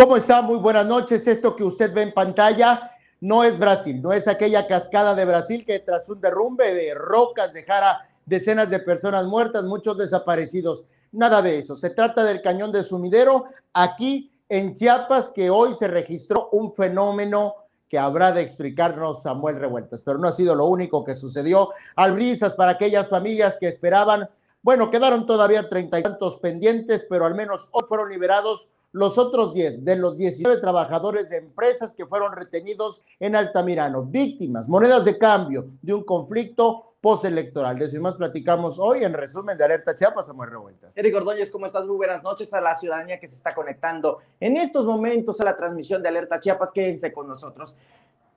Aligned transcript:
¿Cómo 0.00 0.16
está? 0.16 0.40
Muy 0.40 0.56
buenas 0.56 0.86
noches. 0.86 1.26
Esto 1.26 1.54
que 1.54 1.62
usted 1.62 1.92
ve 1.92 2.00
en 2.00 2.14
pantalla 2.14 2.90
no 3.20 3.44
es 3.44 3.58
Brasil, 3.58 4.00
no 4.00 4.14
es 4.14 4.28
aquella 4.28 4.66
cascada 4.66 5.14
de 5.14 5.26
Brasil 5.26 5.62
que 5.66 5.78
tras 5.80 6.08
un 6.08 6.22
derrumbe 6.22 6.72
de 6.72 6.94
rocas 6.94 7.52
dejara 7.52 8.08
decenas 8.24 8.70
de 8.70 8.78
personas 8.78 9.26
muertas, 9.26 9.62
muchos 9.64 9.98
desaparecidos. 9.98 10.86
Nada 11.12 11.42
de 11.42 11.58
eso. 11.58 11.76
Se 11.76 11.90
trata 11.90 12.24
del 12.24 12.40
cañón 12.40 12.72
de 12.72 12.82
sumidero 12.82 13.44
aquí 13.74 14.32
en 14.48 14.72
Chiapas 14.72 15.32
que 15.32 15.50
hoy 15.50 15.74
se 15.74 15.86
registró 15.86 16.48
un 16.52 16.74
fenómeno 16.74 17.56
que 17.86 17.98
habrá 17.98 18.32
de 18.32 18.40
explicarnos 18.40 19.24
Samuel 19.24 19.56
Revueltas, 19.56 20.00
pero 20.00 20.16
no 20.16 20.28
ha 20.28 20.32
sido 20.32 20.54
lo 20.54 20.64
único 20.64 21.04
que 21.04 21.14
sucedió. 21.14 21.72
Albrisas 21.94 22.54
para 22.54 22.70
aquellas 22.70 23.06
familias 23.06 23.58
que 23.60 23.68
esperaban, 23.68 24.30
bueno, 24.62 24.90
quedaron 24.90 25.26
todavía 25.26 25.68
treinta 25.68 25.98
y 25.98 26.02
tantos 26.02 26.38
pendientes, 26.38 27.04
pero 27.06 27.26
al 27.26 27.34
menos 27.34 27.68
hoy 27.72 27.84
fueron 27.86 28.08
liberados 28.08 28.70
los 28.92 29.18
otros 29.18 29.54
10 29.54 29.84
de 29.84 29.96
los 29.96 30.18
19 30.18 30.60
trabajadores 30.60 31.30
de 31.30 31.36
empresas 31.36 31.92
que 31.92 32.06
fueron 32.06 32.32
retenidos 32.32 33.04
en 33.20 33.36
Altamirano, 33.36 34.02
víctimas, 34.02 34.68
monedas 34.68 35.04
de 35.04 35.16
cambio 35.16 35.68
de 35.80 35.94
un 35.94 36.02
conflicto 36.02 36.94
postelectoral. 37.00 37.78
De 37.78 37.86
eso 37.86 37.96
y 37.96 38.00
más 38.00 38.16
platicamos 38.16 38.78
hoy 38.78 39.04
en 39.04 39.14
resumen 39.14 39.56
de 39.56 39.64
Alerta 39.64 39.94
Chiapas, 39.94 40.26
Samuel 40.26 40.50
Revueltas. 40.50 40.96
Eric 40.96 41.16
Ordóñez, 41.16 41.50
¿cómo 41.50 41.66
estás? 41.66 41.86
Muy 41.86 41.96
buenas 41.96 42.22
noches 42.22 42.52
a 42.52 42.60
la 42.60 42.74
ciudadanía 42.74 43.18
que 43.18 43.28
se 43.28 43.36
está 43.36 43.54
conectando 43.54 44.18
en 44.38 44.56
estos 44.56 44.84
momentos 44.84 45.40
a 45.40 45.44
la 45.44 45.56
transmisión 45.56 46.02
de 46.02 46.08
Alerta 46.08 46.40
Chiapas. 46.40 46.72
Quédense 46.72 47.12
con 47.12 47.28
nosotros. 47.28 47.74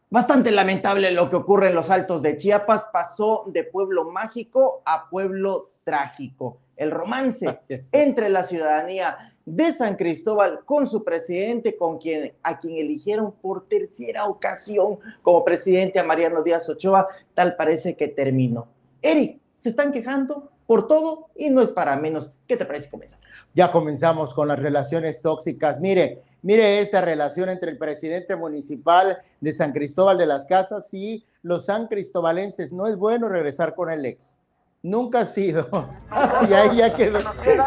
Bastante 0.10 0.52
lamentable 0.52 1.12
lo 1.12 1.30
que 1.30 1.36
ocurre 1.36 1.70
en 1.70 1.76
los 1.76 1.90
altos 1.90 2.22
de 2.22 2.38
Chiapas. 2.38 2.86
Pasó 2.94 3.44
de 3.48 3.64
pueblo 3.64 4.12
mágico 4.12 4.84
a 4.86 5.10
pueblo 5.10 5.72
trágico. 5.84 6.60
El 6.78 6.92
romance 6.92 7.60
entre 7.92 8.30
la 8.30 8.44
ciudadanía 8.44 9.33
de 9.46 9.74
San 9.74 9.96
Cristóbal 9.96 10.62
con 10.66 10.88
su 10.88 11.04
presidente, 11.04 11.76
con 11.76 11.98
quien, 11.98 12.34
a 12.44 12.58
quien 12.58 12.78
eligieron 12.78 13.34
por 13.34 13.68
tercera 13.68 14.28
ocasión 14.28 15.00
como 15.22 15.44
presidente 15.44 16.00
a 16.00 16.04
Mariano 16.04 16.44
Díaz 16.44 16.70
Ochoa, 16.70 17.08
tal 17.34 17.56
parece 17.56 17.96
que 17.96 18.08
terminó. 18.08 18.68
Eric, 19.02 19.40
se 19.56 19.70
están 19.70 19.92
quejando 19.92 20.50
por 20.66 20.88
todo 20.88 21.28
y 21.36 21.50
no 21.50 21.62
es 21.62 21.72
para 21.72 21.96
menos. 21.98 22.34
¿Qué 22.48 22.58
te 22.58 22.66
parece 22.66 22.90
comenzar? 22.90 23.20
Ya 23.54 23.72
comenzamos 23.72 24.34
con 24.34 24.48
las 24.48 24.60
relaciones 24.60 25.22
tóxicas. 25.22 25.80
Mire, 25.80 26.22
mire 26.42 26.80
esa 26.80 27.02
relación 27.02 27.50
entre 27.50 27.72
el 27.72 27.78
presidente 27.78 28.36
municipal 28.36 29.20
de 29.42 29.54
San 29.54 29.74
Cristóbal 29.74 30.18
de 30.18 30.26
las 30.26 30.46
Casas 30.46 30.94
y 30.94 31.26
los 31.42 31.66
san 31.66 31.88
cristobalenses. 31.88 32.72
No 32.72 32.88
es 32.88 32.96
bueno 32.96 33.28
regresar 33.28 33.76
con 33.76 33.92
el 33.92 34.06
ex. 34.06 34.38
Nunca 34.86 35.22
ha 35.22 35.26
sido. 35.26 35.70
y 36.50 36.54
ahí 36.54 36.76
ya 36.76 36.94
quedó, 36.94 37.20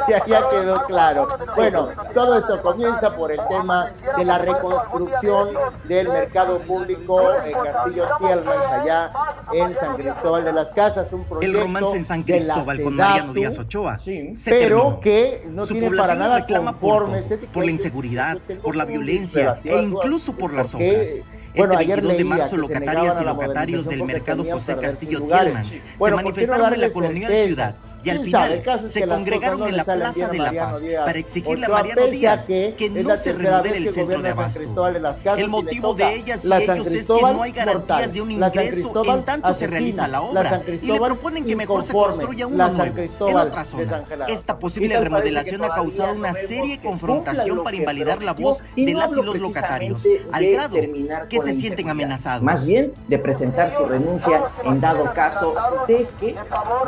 ya, 0.07 0.27
ya 0.27 0.49
quedó 0.51 0.85
claro. 0.85 1.27
Bueno, 1.57 1.89
todo 2.13 2.37
esto 2.37 2.61
comienza 2.61 3.17
por 3.17 3.33
el 3.33 3.41
tema 3.49 3.91
de 4.19 4.25
la 4.27 4.37
reconstrucción 4.37 5.49
del 5.85 6.11
mercado 6.11 6.61
público 6.61 7.23
en 7.43 7.55
Castillo 7.55 8.07
Tielmans, 8.19 8.67
allá 8.67 9.13
en 9.51 9.75
San 9.75 9.97
Cristóbal 9.97 10.45
de 10.45 10.53
las 10.53 10.71
Casas, 10.73 11.11
un 11.15 11.25
proyecto 11.25 11.59
el 11.59 11.65
romance 11.65 11.97
en 11.97 12.05
San 12.05 12.23
Cristóbal 12.23 12.83
con 12.83 12.97
Mariano 12.97 13.33
Díaz 13.33 13.59
Ochoa. 13.59 13.99
Sí, 13.99 14.35
pero 14.45 15.01
que 15.01 15.49
no 15.49 15.67
tiene 15.67 15.91
para 15.97 16.17
nada 16.17 16.47
conforme 16.47 17.23
por, 17.23 17.49
por 17.49 17.65
la 17.65 17.71
inseguridad, 17.71 18.37
por 18.63 18.77
la 18.77 18.85
violencia 18.85 19.59
e 19.65 19.75
incluso 19.75 20.37
por 20.37 20.53
las 20.53 20.75
obras. 20.75 21.07
Bueno, 21.57 21.73
este 21.75 21.85
ayer 21.85 22.03
de 22.03 22.25
marzo, 22.25 22.57
locatarias 22.57 23.17
y 23.21 23.25
locatarios 23.25 23.87
del 23.87 24.03
mercado 24.03 24.45
José 24.45 24.77
Castillo 24.77 25.23
Tielman 25.23 25.65
bueno, 25.99 26.19
se 26.19 26.25
manifestaron 26.25 26.75
en 26.75 26.81
la 26.81 26.91
colonia 26.91 27.29
de 27.29 27.47
Ciudad 27.47 27.75
y 28.07 28.11
al 28.11 28.19
final 28.25 28.63
se 28.89 29.07
congregaron 29.07 29.63
en 29.69 29.77
la 29.77 29.85
Plaza 29.85 30.29
de 30.29 30.39
la 30.39 30.53
Paz 30.53 30.83
para 31.05 31.19
exigirle 31.19 31.67
a 31.67 31.69
Mariano 31.69 32.07
Díaz 32.07 32.45
que, 32.47 32.91
no 32.91 33.17
se 33.17 33.33
remodele 33.33 33.79
el 33.79 33.95
centro 33.95 34.23
de 34.23 34.29
abasto. 34.31 34.61
El 35.37 35.49
motivo 35.49 35.95
de 35.95 36.15
ellas 36.15 36.41
y 36.45 36.53
ellos 36.53 36.87
es 36.87 37.07
que 37.07 37.21
no 37.21 37.43
hay 37.43 37.53
garantías 37.53 38.13
de 38.13 38.21
un 38.21 38.31
ingreso 38.31 39.05
en 39.05 39.25
tanto 39.25 39.55
se 39.55 39.67
realiza 39.67 40.07
la 40.07 40.21
obra 40.23 40.63
y 40.67 40.87
le 40.87 41.01
proponen 41.01 41.45
que 41.45 41.57
mejor 41.57 41.85
se 41.85 41.93
construya 41.93 42.47
uno 42.47 42.69
nuevo 42.69 43.29
en 43.29 43.37
otra 43.37 43.65
zona. 43.65 44.05
Esta 44.29 44.59
posible 44.59 45.01
remodelación 45.01 45.65
ha 45.65 45.69
causado 45.69 46.15
una 46.15 46.33
serie 46.33 46.77
de 46.77 46.83
confrontación 46.83 47.65
para 47.65 47.77
invalidar 47.77 48.23
la 48.23 48.33
voz 48.33 48.63
de 48.77 48.95
las 48.95 49.13
y 49.13 49.23
los 49.23 49.39
locatarios, 49.39 50.07
al 50.33 50.47
grado 50.47 50.77
que 51.29 51.41
se 51.41 51.55
sienten 51.55 51.89
amenazados. 51.89 52.43
Más 52.43 52.65
bien 52.65 52.93
de 53.09 53.19
presentar 53.19 53.71
su 53.71 53.85
renuncia 53.85 54.45
en 54.65 54.81
dado 54.81 55.13
caso 55.15 55.55
de 55.89 56.07
que, 56.21 56.37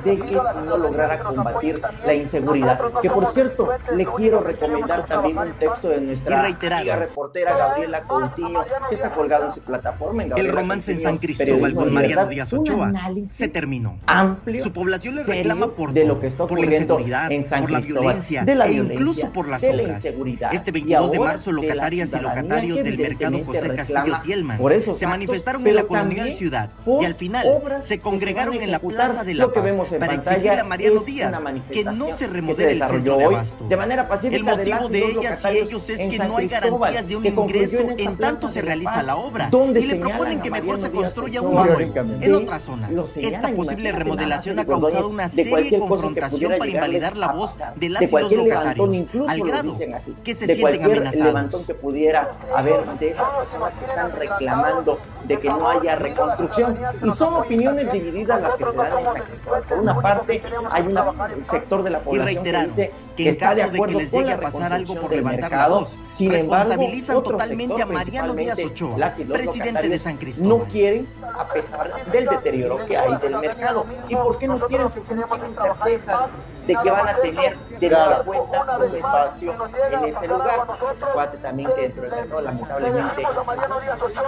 de 0.05 0.19
que 0.19 0.39
no 0.67 0.77
lograran 1.09 1.27
a 1.27 1.31
combatir 1.31 1.81
la 2.05 2.15
inseguridad. 2.15 2.81
Que 3.01 3.11
por 3.11 3.27
cierto, 3.27 3.69
le 3.95 4.07
quiero 4.07 4.41
recomendar 4.41 5.07
también 5.07 5.39
un 5.39 5.53
texto 5.53 5.89
de 5.89 6.01
nuestra 6.01 6.45
amiga 6.45 6.97
reportera 6.97 7.57
Gabriela 7.57 8.03
Coutinho, 8.03 8.65
que 8.89 8.95
está 8.95 9.13
colgado 9.13 9.47
en 9.47 9.53
su 9.53 9.61
plataforma. 9.61 10.23
En 10.23 10.39
el 10.39 10.49
romance 10.49 10.93
en 10.93 11.01
San 11.01 11.19
Cristóbal 11.19 11.75
con 11.75 11.93
Mariano 11.93 12.27
Díaz 12.27 12.53
Ochoa 12.53 12.93
se 13.25 13.49
terminó. 13.49 13.99
Amplio, 14.07 14.63
su 14.63 14.73
población 14.73 15.17
le 15.17 15.25
reclama 15.25 15.69
por 15.69 15.93
de 15.93 16.05
lo 16.05 16.19
que 16.19 16.27
está 16.27 16.45
ocurriendo 16.45 16.99
por 16.99 17.09
la 17.09 17.29
en 17.29 17.45
San 17.45 17.63
por 17.63 17.71
la 17.71 17.81
violencia, 17.81 18.45
de 18.45 18.55
la 18.55 18.67
e 18.67 18.73
incluso 18.73 19.31
por 19.33 19.49
las 19.49 19.63
de 19.63 19.71
obras. 19.71 19.87
la 19.87 19.93
inseguridad. 19.95 20.55
Este 20.55 20.71
22 20.71 21.13
de 21.13 21.19
marzo, 21.19 21.53
locatarias 21.53 22.13
y 22.13 22.21
locatarios 22.21 22.83
del 22.83 22.99
mercado 22.99 23.39
José 23.45 23.75
Castillo 23.75 24.21
Tielman 24.23 24.59
se 24.97 25.07
manifestaron 25.07 25.67
en 25.67 25.75
la 25.75 25.85
colonial 25.85 26.33
ciudad 26.35 26.71
y 27.01 27.05
al 27.05 27.15
final 27.15 27.47
se 27.83 28.01
congregaron 28.01 28.55
en 28.55 28.71
la 28.71 28.79
Plaza 28.79 29.25
de 29.25 29.35
la 29.35 29.49
Paz 29.49 29.95
para 29.99 30.15
exigir 30.15 30.51
a 30.51 30.65
Mariano 30.65 30.98
Díaz 31.01 31.35
que 31.71 31.85
no 31.85 32.17
se 32.17 32.27
remodele 32.27 32.73
el 32.73 32.83
centro 32.83 33.17
de 33.17 33.25
abasto. 33.25 33.69
De 33.69 33.77
manera 33.77 34.09
pacífica 34.09 34.37
el 34.37 34.45
motivo 34.45 34.89
de, 34.89 35.11
ellas 35.11 35.45
y 35.53 35.59
ellos 35.59 35.89
es 35.89 35.99
que 35.99 36.19
no 36.19 36.37
hay 36.37 36.49
garantías 36.49 37.09
de 37.09 37.17
un 37.17 37.27
ingreso 37.27 37.87
en 37.97 38.17
tanto 38.17 38.49
se 38.49 38.63
realiza 38.63 39.03
la 39.03 39.17
obra. 39.17 39.51
Y 39.53 39.87
le 39.87 39.97
proponen 39.97 40.41
que 40.41 40.51
mejor 40.51 40.81
se 40.81 40.91
construya 40.91 41.43
uno 41.43 41.67
en 41.79 42.35
otra 42.35 42.59
zona. 42.59 42.91
Esta 43.17 43.49
posible 43.49 43.93
remodelación 43.93 44.59
ha 44.59 44.65
causado 44.65 45.09
una 45.09 45.29
serie 45.29 45.71
de 45.71 45.79
confrontación 45.79 46.53
para 46.59 46.71
invalidar 46.71 47.17
la 47.17 47.33
voz 47.33 47.59
de 47.77 47.89
las 47.89 48.03
y 48.03 48.11
los 48.11 48.33
locatarios, 48.33 48.89
al 49.29 49.41
grado 49.41 49.77
que 50.25 50.35
se 50.35 50.47
sienten 50.47 50.83
amenazados. 50.83 51.67
que 51.67 51.75
pudiera 51.75 52.37
haber 52.55 52.85
de 52.99 53.11
estas 53.11 53.35
personas 53.35 53.75
que 53.75 53.85
están 53.85 54.13
reclamando 54.13 54.99
de 55.25 55.39
que 55.39 55.49
no 55.49 55.69
haya 55.69 55.97
reconstrucción. 55.97 56.79
Y 57.05 57.11
son 57.13 57.35
opiniones 57.35 57.93
divididas 57.93 58.41
las 58.41 58.55
que 58.55 58.65
se 58.65 58.77
dan 58.77 58.99
en 58.99 59.05
San 59.05 59.23
Cristóbal. 59.23 59.63
Por 59.63 59.79
una 59.79 60.01
parte, 60.01 60.43
hay 60.71 60.83
un 60.89 61.45
sector 61.45 61.83
de 61.83 61.91
la 61.91 62.01
población 62.01 62.45
que 62.45 62.53
dice 62.65 62.93
que, 63.17 63.31
está 63.31 63.55
de 63.55 63.63
acuerdo 63.63 63.99
de 63.99 64.07
que 64.07 64.13
les 64.13 64.13
llegue 64.13 64.33
a 64.33 64.41
pasar 64.41 64.73
algo 64.73 64.95
por 64.95 65.11
levantar 65.13 65.51
la 65.51 65.69
voz, 65.69 65.99
sin 66.11 66.33
embargo, 66.35 66.71
responsabilizan 66.71 67.23
totalmente 67.23 67.83
a 67.83 67.87
Mariano 67.87 68.35
Díaz 68.35 68.59
Ochoa, 68.65 69.11
presidente 69.29 69.89
de 69.89 69.99
San 69.99 70.17
Cristóbal. 70.17 70.49
No 70.49 70.65
quieren, 70.65 71.09
a 71.23 71.49
pesar 71.49 72.11
del 72.11 72.27
deterioro 72.27 72.87
que 72.87 72.97
hay 72.97 73.17
del 73.19 73.39
mercado. 73.39 73.87
¿Y 74.09 74.15
por 74.15 74.39
qué 74.39 74.49
no 74.49 74.59
quieren? 74.67 74.89
Porque 74.89 75.15
no 75.15 75.27
tienen 75.27 75.55
certezas 75.55 76.31
de 76.67 76.77
que 76.77 76.91
van 76.91 77.09
a 77.09 77.15
tener 77.15 77.57
de 77.59 77.89
nueva 77.89 78.25
cuenta 78.25 78.77
un 78.77 78.97
espacio 78.97 79.53
en 79.91 80.05
ese 80.05 80.29
lugar. 80.29 80.61
Acuérdate 81.01 81.39
también 81.39 81.71
que 81.75 81.83
dentro 81.83 82.03
del 82.03 82.11
mercado, 82.13 82.41
lamentablemente, 82.41 83.23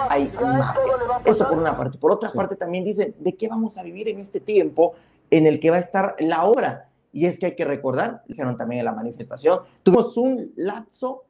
hay 0.09 0.33
mafias. 0.41 0.97
Eso 1.25 1.49
por 1.49 1.59
una 1.59 1.77
parte. 1.77 1.99
Por 1.99 2.13
otra 2.13 2.29
parte, 2.31 2.57
también 2.57 2.85
dicen, 2.85 3.15
¿de 3.19 3.37
qué 3.37 3.47
vamos 3.47 3.77
a 3.79 3.83
vivir 3.83 4.09
en 4.09 4.21
este 4.21 4.41
tiempo 4.41 4.95
en 5.31 5.47
el 5.47 5.61
que 5.61 5.71
va 5.71 5.77
a 5.77 5.81
estar 5.81 6.17
la 6.19 6.45
obra? 6.45 6.89
Y 7.13 7.27
es 7.27 7.39
que 7.39 7.47
hay 7.47 7.57
que 7.57 7.65
recordar, 7.65 8.23
dijeron 8.27 8.57
también 8.57 8.81
en 8.81 8.85
la 8.85 8.93
manifestación, 8.93 9.61
tuvimos 9.83 10.17
un 10.17 10.53
lapso 10.57 11.23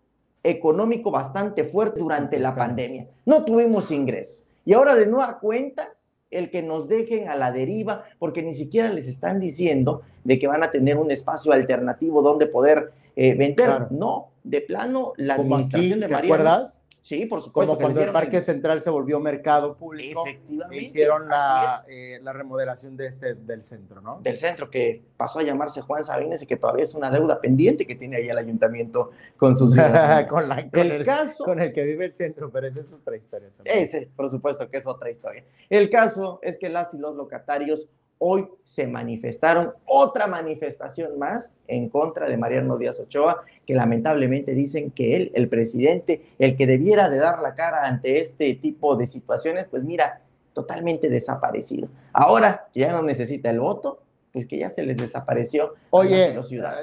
económico 0.42 1.10
bastante 1.10 1.64
fuerte 1.64 2.00
durante 2.00 2.38
la 2.38 2.54
pandemia. 2.54 3.06
No 3.26 3.44
tuvimos 3.44 3.90
ingresos. 3.90 4.44
Y 4.64 4.72
ahora 4.72 4.94
de 4.94 5.06
nueva 5.06 5.38
cuenta, 5.38 5.94
el 6.30 6.50
que 6.50 6.62
nos 6.62 6.88
dejen 6.88 7.28
a 7.28 7.34
la 7.34 7.50
deriva, 7.50 8.04
porque 8.18 8.42
ni 8.42 8.54
siquiera 8.54 8.88
les 8.88 9.08
están 9.08 9.40
diciendo 9.40 10.02
de 10.24 10.38
que 10.38 10.46
van 10.46 10.62
a 10.62 10.70
tener 10.70 10.96
un 10.96 11.10
espacio 11.10 11.52
alternativo 11.52 12.22
donde 12.22 12.46
poder 12.46 12.92
eh, 13.16 13.34
vender. 13.34 13.90
No, 13.90 14.28
de 14.44 14.60
plano, 14.60 15.12
la 15.16 15.34
administración 15.34 16.00
de 16.00 16.08
María. 16.08 16.36
¿Recuerdas? 16.36 16.84
Sí, 17.10 17.26
por 17.26 17.42
supuesto. 17.42 17.72
Como 17.74 17.80
cuando 17.80 18.02
el 18.02 18.12
Parque 18.12 18.40
Central 18.40 18.80
se 18.82 18.88
volvió 18.88 19.18
mercado 19.18 19.76
público. 19.76 20.24
Efectivamente. 20.24 20.84
Hicieron 20.84 21.26
la, 21.28 21.84
eh, 21.88 22.20
la, 22.22 22.32
remodelación 22.32 22.96
de 22.96 23.08
este, 23.08 23.34
del 23.34 23.64
centro, 23.64 24.00
¿no? 24.00 24.20
Del 24.22 24.38
centro, 24.38 24.70
que 24.70 25.02
pasó 25.16 25.40
a 25.40 25.42
llamarse 25.42 25.80
Juan 25.80 26.04
Sabines 26.04 26.40
y 26.40 26.46
que 26.46 26.56
todavía 26.56 26.84
es 26.84 26.94
una 26.94 27.10
deuda 27.10 27.40
pendiente 27.40 27.84
que 27.84 27.96
tiene 27.96 28.18
ahí 28.18 28.28
el 28.28 28.38
ayuntamiento 28.38 29.10
con 29.36 29.56
sus 29.56 29.74
con, 30.28 30.48
la, 30.48 30.70
con 30.70 30.80
el, 30.82 30.92
el, 30.92 31.04
caso. 31.04 31.42
Con 31.42 31.60
el 31.60 31.72
que 31.72 31.82
vive 31.82 32.04
el 32.04 32.14
centro, 32.14 32.48
pero 32.52 32.68
esa 32.68 32.80
es 32.80 32.92
otra 32.92 33.16
historia 33.16 33.50
también. 33.56 33.76
Ese, 33.76 34.08
por 34.14 34.30
supuesto 34.30 34.70
que 34.70 34.76
es 34.76 34.86
otra 34.86 35.10
historia. 35.10 35.44
El 35.68 35.90
caso 35.90 36.38
es 36.44 36.58
que 36.58 36.68
las 36.68 36.94
y 36.94 36.98
los 36.98 37.16
locatarios 37.16 37.88
hoy 38.22 38.48
se 38.64 38.86
manifestaron, 38.86 39.72
otra 39.86 40.26
manifestación 40.26 41.18
más 41.18 41.52
en 41.66 41.88
contra 41.88 42.28
de 42.28 42.36
Mariano 42.36 42.76
Díaz 42.76 43.00
Ochoa, 43.00 43.42
que 43.66 43.74
lamentablemente 43.74 44.52
dicen 44.54 44.90
que 44.90 45.16
él, 45.16 45.32
el 45.34 45.48
presidente, 45.48 46.22
el 46.38 46.56
que 46.56 46.66
debiera 46.66 47.08
de 47.08 47.16
dar 47.16 47.40
la 47.40 47.54
cara 47.54 47.86
ante 47.86 48.20
este 48.20 48.54
tipo 48.54 48.94
de 48.96 49.06
situaciones, 49.06 49.68
pues 49.68 49.84
mira, 49.84 50.20
totalmente 50.52 51.08
desaparecido. 51.08 51.88
Ahora 52.12 52.68
ya 52.74 52.92
no 52.92 53.02
necesita 53.02 53.48
el 53.48 53.60
voto, 53.60 54.02
pues 54.32 54.46
que 54.46 54.58
ya 54.58 54.68
se 54.68 54.82
les 54.82 54.98
desapareció. 54.98 55.74
Oye, 55.88 56.36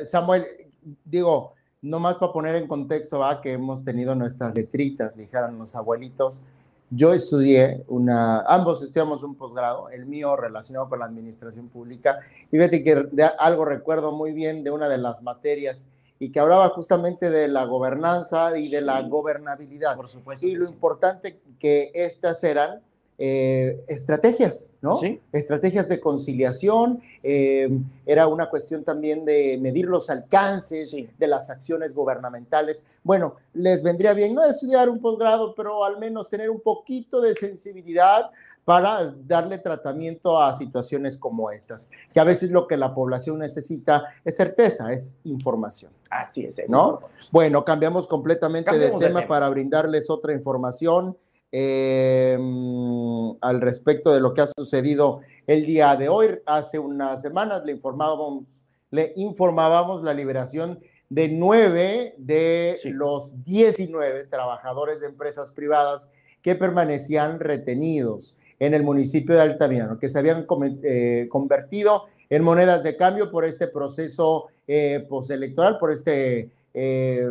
Samuel, 0.06 0.46
digo, 1.06 1.54
no 1.84 2.00
más 2.00 2.16
para 2.16 2.34
poner 2.34 2.56
en 2.56 2.68
contexto, 2.68 3.20
va, 3.20 3.42
que 3.42 3.54
hemos 3.54 3.84
tenido 3.84 4.16
nuestras 4.16 4.56
letritas, 4.56 5.18
dijeron 5.18 5.60
los 5.60 5.76
abuelitos. 5.76 6.44
Yo 6.90 7.14
estudié 7.14 7.84
una, 7.88 8.42
ambos 8.42 8.82
estudiamos 8.82 9.22
un 9.22 9.36
posgrado, 9.36 9.90
el 9.90 10.06
mío 10.06 10.38
relacionado 10.38 10.88
con 10.88 11.00
la 11.00 11.06
administración 11.06 11.68
pública, 11.68 12.18
y 12.50 12.58
fíjate 12.58 12.84
que 12.84 12.96
de 13.12 13.26
algo 13.40 13.66
recuerdo 13.66 14.14
muy 14.14 14.32
bien 14.32 14.64
de 14.64 14.72
una 14.72 14.88
de 14.88 14.98
las 14.98 15.22
materias 15.22 15.88
y 16.20 16.32
que 16.32 16.40
hablaba 16.40 16.70
justamente 16.70 17.30
de 17.30 17.48
la 17.48 17.66
gobernanza 17.66 18.58
y 18.58 18.70
de 18.70 18.82
la 18.82 19.02
gobernabilidad. 19.04 19.96
Por 19.96 20.08
supuesto. 20.08 20.48
Y 20.48 20.56
lo 20.56 20.66
importante 20.66 21.40
que 21.60 21.92
estas 21.94 22.44
eran 22.44 22.82
eh, 23.20 23.84
estrategias, 23.88 24.70
¿no? 24.82 24.98
Sí. 24.98 25.20
Estrategias 25.32 25.90
de 25.90 26.00
conciliación, 26.00 27.02
eh, 27.24 27.68
era 28.06 28.28
una 28.28 28.48
cuestión 28.48 28.84
también 28.84 29.26
de 29.26 29.58
medir 29.60 29.88
los 29.88 30.12
alcances 30.12 30.96
de 31.18 31.28
las 31.28 31.50
acciones 31.50 31.96
gubernamentales. 31.96 32.84
Bueno, 33.04 33.36
les 33.54 33.82
vendría 33.82 34.14
bien 34.14 34.36
no 34.36 34.44
estudiar 34.44 34.88
un 34.88 35.00
posgrado, 35.00 35.56
pero 35.56 35.84
al 35.84 35.98
menos 35.98 36.30
tener 36.30 36.52
un 36.52 36.60
poquito 36.60 37.20
de 37.20 37.34
sensibilidad 37.34 38.30
para 38.68 39.16
darle 39.26 39.58
tratamiento 39.60 40.42
a 40.42 40.54
situaciones 40.54 41.18
como 41.18 41.52
estas, 41.52 41.90
que 42.12 42.20
a 42.20 42.26
veces 42.26 42.52
lo 42.52 42.68
que 42.68 42.76
la 42.76 42.94
población 42.94 43.40
necesita 43.40 44.04
es 44.26 44.36
certeza, 44.36 44.92
es 44.92 45.18
información. 45.24 45.94
Así 46.10 46.44
es, 46.44 46.62
¿no? 46.68 47.00
Bueno, 47.32 47.64
cambiamos 47.64 48.10
completamente 48.10 48.78
de, 48.78 48.92
tema 48.92 49.26
para 49.26 49.48
brindarles 49.48 50.10
otra 50.10 50.34
información 50.34 51.18
eh, 51.52 52.38
al 53.42 53.62
respecto 53.62 54.14
de 54.14 54.20
lo 54.20 54.34
que 54.34 54.42
ha 54.42 54.48
sucedido 54.48 55.22
el 55.46 55.66
día 55.66 55.96
de 55.96 56.10
hoy. 56.10 56.40
Hace 56.46 56.80
unas 56.80 57.22
semanas 57.22 57.64
le 57.66 57.74
informábamos, 57.74 58.62
le 58.92 59.14
informábamos 59.16 60.04
la 60.04 60.14
liberación 60.14 60.80
de 61.10 61.30
nueve 61.30 62.16
de 62.18 62.80
los 62.86 63.44
19 63.44 64.26
trabajadores 64.26 65.00
de 65.00 65.08
empresas 65.08 65.52
privadas 65.52 66.10
que 66.42 66.56
permanecían 66.56 67.40
retenidos 67.40 68.38
en 68.60 68.74
el 68.74 68.84
municipio 68.84 69.36
de 69.36 69.42
Altamirano, 69.42 70.00
que 70.00 70.10
se 70.10 70.20
habían 70.20 70.46
eh, 70.84 71.28
convertido 71.30 72.06
en 72.30 72.44
monedas 72.44 72.84
de 72.84 72.96
cambio 72.96 73.32
por 73.32 73.46
este 73.46 73.68
proceso 73.68 74.48
eh, 74.68 75.06
postelectoral, 75.08 75.78
por 75.78 75.92
este 75.92 76.50
eh, 76.74 77.30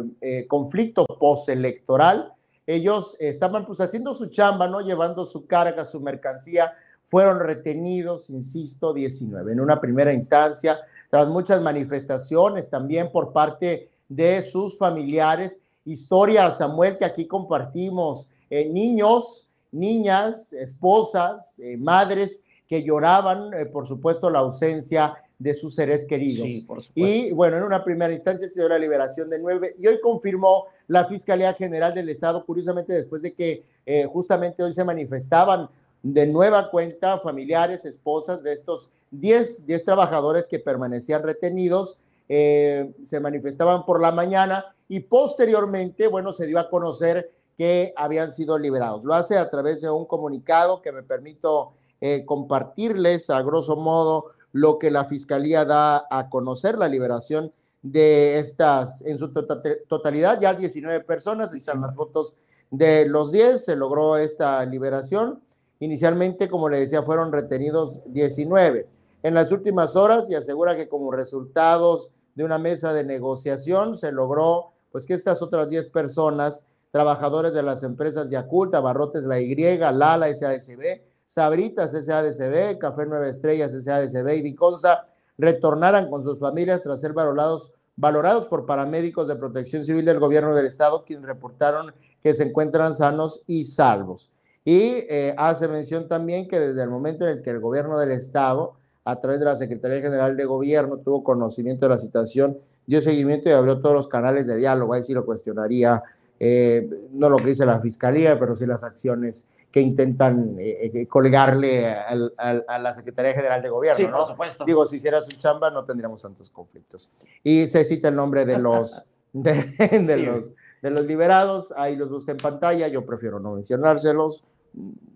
conflicto 0.48 1.04
postelectoral. 1.04 2.32
Ellos 2.66 3.16
estaban 3.20 3.64
pues 3.66 3.80
haciendo 3.80 4.14
su 4.14 4.26
chamba, 4.26 4.68
¿no? 4.68 4.80
Llevando 4.80 5.24
su 5.24 5.46
carga, 5.46 5.84
su 5.84 6.00
mercancía. 6.00 6.72
Fueron 7.04 7.40
retenidos, 7.40 8.30
insisto, 8.30 8.92
19. 8.92 9.52
En 9.52 9.60
una 9.60 9.80
primera 9.80 10.12
instancia, 10.12 10.78
tras 11.10 11.28
muchas 11.28 11.62
manifestaciones 11.62 12.68
también 12.68 13.12
por 13.12 13.32
parte 13.32 13.90
de 14.08 14.42
sus 14.42 14.76
familiares. 14.76 15.60
Historia, 15.84 16.50
Samuel, 16.50 16.98
que 16.98 17.04
aquí 17.04 17.26
compartimos. 17.26 18.30
niños 18.50 19.46
niñas, 19.76 20.52
esposas, 20.52 21.58
eh, 21.58 21.76
madres 21.76 22.42
que 22.68 22.82
lloraban, 22.82 23.54
eh, 23.54 23.66
por 23.66 23.86
supuesto, 23.86 24.30
la 24.30 24.40
ausencia 24.40 25.16
de 25.38 25.54
sus 25.54 25.74
seres 25.74 26.04
queridos. 26.04 26.48
y 26.94 27.30
bueno, 27.32 27.58
en 27.58 27.62
una 27.62 27.84
primera 27.84 28.12
instancia 28.12 28.48
se 28.48 28.60
dio 28.60 28.68
la 28.68 28.78
liberación 28.78 29.28
de 29.28 29.38
nueve 29.38 29.76
y 29.78 29.86
hoy 29.86 30.00
confirmó 30.00 30.64
la 30.86 31.06
Fiscalía 31.06 31.52
General 31.54 31.94
del 31.94 32.08
Estado, 32.08 32.44
curiosamente 32.46 32.92
después 32.92 33.22
de 33.22 33.34
que 33.34 33.64
eh, 33.84 34.06
justamente 34.06 34.62
hoy 34.62 34.72
se 34.72 34.84
manifestaban 34.84 35.68
de 36.02 36.26
nueva 36.26 36.70
cuenta 36.70 37.18
familiares, 37.20 37.84
esposas 37.84 38.42
de 38.42 38.52
estos 38.52 38.90
10, 39.10 39.66
10 39.66 39.84
trabajadores 39.84 40.46
que 40.46 40.58
permanecían 40.58 41.22
retenidos, 41.22 41.98
se 42.28 43.20
manifestaban 43.20 43.84
por 43.86 44.00
la 44.00 44.10
mañana 44.10 44.74
y 44.88 45.00
posteriormente, 45.00 46.08
bueno, 46.08 46.32
se 46.32 46.46
dio 46.46 46.58
a 46.58 46.68
conocer 46.68 47.30
que 47.56 47.92
habían 47.96 48.30
sido 48.30 48.58
liberados. 48.58 49.04
Lo 49.04 49.14
hace 49.14 49.38
a 49.38 49.48
través 49.50 49.80
de 49.80 49.90
un 49.90 50.04
comunicado 50.04 50.82
que 50.82 50.92
me 50.92 51.02
permito 51.02 51.72
eh, 52.00 52.24
compartirles 52.24 53.30
a 53.30 53.42
grosso 53.42 53.76
modo 53.76 54.32
lo 54.56 54.78
que 54.78 54.90
la 54.90 55.04
Fiscalía 55.04 55.66
da 55.66 56.06
a 56.10 56.30
conocer, 56.30 56.78
la 56.78 56.88
liberación 56.88 57.52
de 57.82 58.38
estas, 58.38 59.02
en 59.02 59.18
su 59.18 59.28
tota-, 59.28 59.60
totalidad, 59.86 60.40
ya 60.40 60.54
19 60.54 61.04
personas, 61.04 61.52
ahí 61.52 61.58
están 61.58 61.82
las 61.82 61.94
fotos 61.94 62.34
de 62.70 63.06
los 63.06 63.32
10, 63.32 63.62
se 63.62 63.76
logró 63.76 64.16
esta 64.16 64.64
liberación. 64.64 65.42
Inicialmente, 65.78 66.48
como 66.48 66.70
le 66.70 66.80
decía, 66.80 67.02
fueron 67.02 67.32
retenidos 67.32 68.00
19. 68.06 68.88
En 69.22 69.34
las 69.34 69.52
últimas 69.52 69.94
horas, 69.94 70.30
y 70.30 70.34
asegura 70.34 70.74
que 70.74 70.88
como 70.88 71.12
resultados 71.12 72.10
de 72.34 72.44
una 72.44 72.58
mesa 72.58 72.94
de 72.94 73.04
negociación, 73.04 73.94
se 73.94 74.10
logró 74.10 74.72
pues 74.90 75.04
que 75.04 75.12
estas 75.12 75.42
otras 75.42 75.68
10 75.68 75.88
personas 75.88 76.64
trabajadores 76.92 77.52
de 77.52 77.62
las 77.62 77.82
empresas 77.82 78.30
Yakult, 78.30 78.72
Barrotes 78.72 79.24
La 79.24 79.38
Y, 79.38 79.54
Lala 79.54 80.34
SADCB, 80.34 81.02
Sabritas 81.26 81.92
SADCB, 81.92 82.78
Café 82.78 83.06
Nueva 83.06 83.28
Estrellas 83.28 83.72
SADCB 83.72 84.36
y 84.36 84.42
Viconza 84.42 85.06
retornaran 85.38 86.08
con 86.08 86.22
sus 86.22 86.38
familias 86.38 86.82
tras 86.82 87.00
ser 87.00 87.12
valorados, 87.12 87.72
valorados 87.96 88.46
por 88.46 88.64
paramédicos 88.64 89.28
de 89.28 89.36
protección 89.36 89.84
civil 89.84 90.04
del 90.04 90.20
gobierno 90.20 90.54
del 90.54 90.66
estado, 90.66 91.04
quienes 91.04 91.26
reportaron 91.26 91.92
que 92.22 92.32
se 92.32 92.44
encuentran 92.44 92.94
sanos 92.94 93.42
y 93.46 93.64
salvos. 93.64 94.30
Y 94.64 95.04
eh, 95.08 95.34
hace 95.36 95.68
mención 95.68 96.08
también 96.08 96.48
que 96.48 96.58
desde 96.58 96.82
el 96.82 96.90
momento 96.90 97.24
en 97.24 97.38
el 97.38 97.42
que 97.42 97.50
el 97.50 97.60
gobierno 97.60 97.98
del 97.98 98.12
estado, 98.12 98.74
a 99.04 99.20
través 99.20 99.38
de 99.40 99.46
la 99.46 99.56
Secretaría 99.56 100.00
General 100.00 100.36
de 100.36 100.44
Gobierno, 100.44 100.96
tuvo 100.98 101.22
conocimiento 101.22 101.86
de 101.86 101.90
la 101.90 101.98
situación, 101.98 102.58
dio 102.86 103.00
seguimiento 103.02 103.48
y 103.48 103.52
abrió 103.52 103.80
todos 103.80 103.94
los 103.94 104.08
canales 104.08 104.46
de 104.46 104.56
diálogo, 104.56 104.94
ahí 104.94 105.04
sí 105.04 105.12
lo 105.12 105.24
cuestionaría 105.24 106.02
eh, 106.38 106.88
no 107.12 107.30
lo 107.30 107.38
que 107.38 107.50
dice 107.50 107.64
la 107.64 107.80
fiscalía, 107.80 108.38
pero 108.38 108.54
sí 108.54 108.66
las 108.66 108.84
acciones 108.84 109.48
que 109.76 109.82
intentan 109.82 110.56
eh, 110.58 110.90
eh, 110.94 111.06
colgarle 111.06 111.86
a 111.86 112.78
la 112.78 112.94
Secretaría 112.94 113.34
General 113.34 113.60
de 113.60 113.68
Gobierno. 113.68 114.06
Sí, 114.06 114.10
por 114.10 114.26
supuesto. 114.26 114.64
Digo, 114.64 114.86
si 114.86 114.96
hiciera 114.96 115.20
su 115.20 115.32
chamba 115.32 115.70
no 115.70 115.84
tendríamos 115.84 116.22
tantos 116.22 116.48
conflictos. 116.48 117.10
Y 117.44 117.66
se 117.66 117.84
cita 117.84 118.08
el 118.08 118.14
nombre 118.14 118.46
de 118.46 118.56
los, 118.56 119.04
de, 119.34 120.16
los, 120.16 120.54
de 120.80 120.90
los 120.90 121.04
liberados, 121.04 121.74
ahí 121.76 121.94
los 121.94 122.08
busca 122.08 122.32
en 122.32 122.38
pantalla, 122.38 122.88
yo 122.88 123.04
prefiero 123.04 123.38
no 123.38 123.52
mencionárselos, 123.52 124.46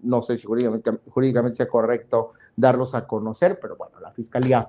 no 0.02 0.20
sé 0.20 0.36
si 0.36 0.46
jurídicamente, 0.46 0.90
jurídicamente 1.08 1.56
sea 1.56 1.66
correcto 1.66 2.34
darlos 2.54 2.94
a 2.94 3.06
conocer, 3.06 3.58
pero 3.60 3.76
bueno, 3.76 3.98
la 3.98 4.12
Fiscalía 4.12 4.68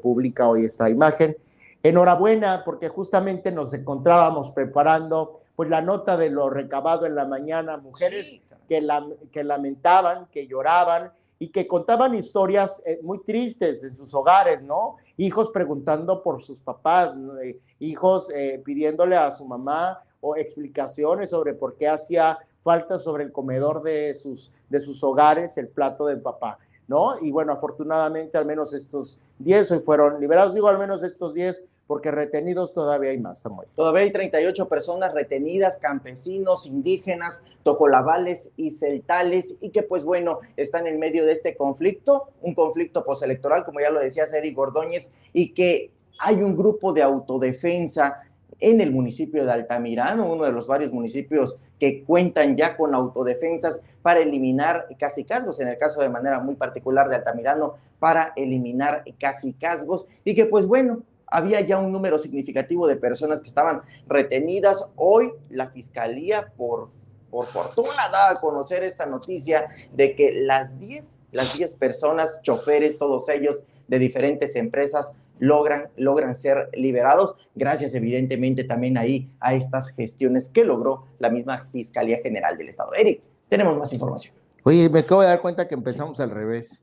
publica 0.00 0.48
hoy 0.48 0.64
esta 0.64 0.88
imagen. 0.88 1.36
Enhorabuena, 1.82 2.62
porque 2.64 2.88
justamente 2.88 3.52
nos 3.52 3.74
encontrábamos 3.74 4.50
preparando 4.52 5.42
pues 5.56 5.68
la 5.68 5.82
nota 5.82 6.16
de 6.16 6.30
lo 6.30 6.48
recabado 6.48 7.04
en 7.04 7.14
la 7.14 7.26
mañana, 7.26 7.76
mujeres 7.76 8.40
que, 8.68 8.80
la, 8.80 9.06
que 9.30 9.44
lamentaban, 9.44 10.26
que 10.30 10.46
lloraban 10.46 11.12
y 11.38 11.48
que 11.48 11.66
contaban 11.66 12.14
historias 12.14 12.82
eh, 12.86 13.00
muy 13.02 13.18
tristes 13.24 13.82
en 13.82 13.96
sus 13.96 14.14
hogares, 14.14 14.62
¿no? 14.62 14.96
Hijos 15.16 15.50
preguntando 15.50 16.22
por 16.22 16.40
sus 16.40 16.60
papás, 16.60 17.16
eh, 17.42 17.58
hijos 17.80 18.30
eh, 18.30 18.62
pidiéndole 18.64 19.16
a 19.16 19.32
su 19.32 19.44
mamá 19.44 20.02
o 20.20 20.36
explicaciones 20.36 21.30
sobre 21.30 21.54
por 21.54 21.76
qué 21.76 21.88
hacía 21.88 22.38
falta 22.62 22.98
sobre 22.98 23.24
el 23.24 23.32
comedor 23.32 23.82
de 23.82 24.14
sus, 24.14 24.52
de 24.68 24.78
sus 24.78 25.02
hogares 25.02 25.56
el 25.58 25.66
plato 25.66 26.06
del 26.06 26.20
papá, 26.20 26.58
¿no? 26.86 27.14
Y 27.20 27.32
bueno, 27.32 27.52
afortunadamente 27.52 28.38
al 28.38 28.46
menos 28.46 28.72
estos 28.72 29.18
10 29.40 29.72
hoy 29.72 29.80
fueron 29.80 30.20
liberados, 30.20 30.54
digo 30.54 30.68
al 30.68 30.78
menos 30.78 31.02
estos 31.02 31.34
10 31.34 31.64
porque 31.92 32.10
retenidos 32.10 32.72
todavía 32.72 33.10
hay 33.10 33.18
más, 33.18 33.40
Samuel. 33.40 33.68
Todavía 33.74 34.00
hay 34.00 34.10
38 34.10 34.66
personas 34.66 35.12
retenidas, 35.12 35.76
campesinos, 35.76 36.64
indígenas, 36.64 37.42
tojolabales 37.64 38.50
y 38.56 38.70
celtales, 38.70 39.58
y 39.60 39.68
que 39.68 39.82
pues 39.82 40.02
bueno, 40.02 40.38
están 40.56 40.86
en 40.86 40.98
medio 40.98 41.26
de 41.26 41.32
este 41.32 41.54
conflicto, 41.54 42.30
un 42.40 42.54
conflicto 42.54 43.04
postelectoral, 43.04 43.62
como 43.62 43.80
ya 43.80 43.90
lo 43.90 44.00
decía 44.00 44.24
Eric 44.24 44.56
Gordóñez, 44.56 45.12
y 45.34 45.52
que 45.52 45.90
hay 46.18 46.36
un 46.36 46.56
grupo 46.56 46.94
de 46.94 47.02
autodefensa 47.02 48.22
en 48.58 48.80
el 48.80 48.90
municipio 48.90 49.44
de 49.44 49.52
Altamirano, 49.52 50.32
uno 50.32 50.44
de 50.44 50.52
los 50.52 50.66
varios 50.66 50.94
municipios 50.94 51.58
que 51.78 52.04
cuentan 52.04 52.56
ya 52.56 52.74
con 52.74 52.94
autodefensas 52.94 53.82
para 54.00 54.20
eliminar 54.20 54.86
casicazgos, 54.98 55.60
en 55.60 55.68
el 55.68 55.76
caso 55.76 56.00
de 56.00 56.08
manera 56.08 56.40
muy 56.40 56.54
particular 56.54 57.10
de 57.10 57.16
Altamirano, 57.16 57.74
para 57.98 58.32
eliminar 58.34 59.04
casicazgos, 59.20 60.06
y 60.24 60.34
que 60.34 60.46
pues 60.46 60.64
bueno, 60.64 61.02
había 61.32 61.60
ya 61.62 61.78
un 61.78 61.90
número 61.90 62.18
significativo 62.18 62.86
de 62.86 62.96
personas 62.96 63.40
que 63.40 63.48
estaban 63.48 63.80
retenidas. 64.06 64.86
Hoy 64.96 65.32
la 65.48 65.70
fiscalía, 65.70 66.52
por, 66.56 66.90
por 67.30 67.46
fortuna, 67.46 68.08
da 68.12 68.30
a 68.30 68.40
conocer 68.40 68.82
esta 68.82 69.06
noticia 69.06 69.68
de 69.92 70.14
que 70.14 70.32
las 70.32 70.78
10, 70.78 71.16
las 71.32 71.56
10 71.56 71.74
personas, 71.74 72.40
choferes, 72.42 72.98
todos 72.98 73.28
ellos 73.30 73.62
de 73.88 73.98
diferentes 73.98 74.54
empresas, 74.56 75.12
logran, 75.38 75.88
logran 75.96 76.36
ser 76.36 76.68
liberados, 76.74 77.34
gracias 77.54 77.94
evidentemente 77.94 78.62
también 78.62 78.96
ahí 78.96 79.30
a 79.40 79.54
estas 79.54 79.90
gestiones 79.90 80.50
que 80.50 80.64
logró 80.64 81.06
la 81.18 81.30
misma 81.30 81.66
Fiscalía 81.72 82.18
General 82.22 82.56
del 82.56 82.68
Estado. 82.68 82.90
Eric, 82.94 83.22
tenemos 83.48 83.76
más 83.76 83.92
información. 83.92 84.34
Oye, 84.62 84.88
me 84.88 85.00
acabo 85.00 85.22
de 85.22 85.28
dar 85.28 85.40
cuenta 85.40 85.66
que 85.66 85.74
empezamos 85.74 86.20
al 86.20 86.30
revés. 86.30 86.82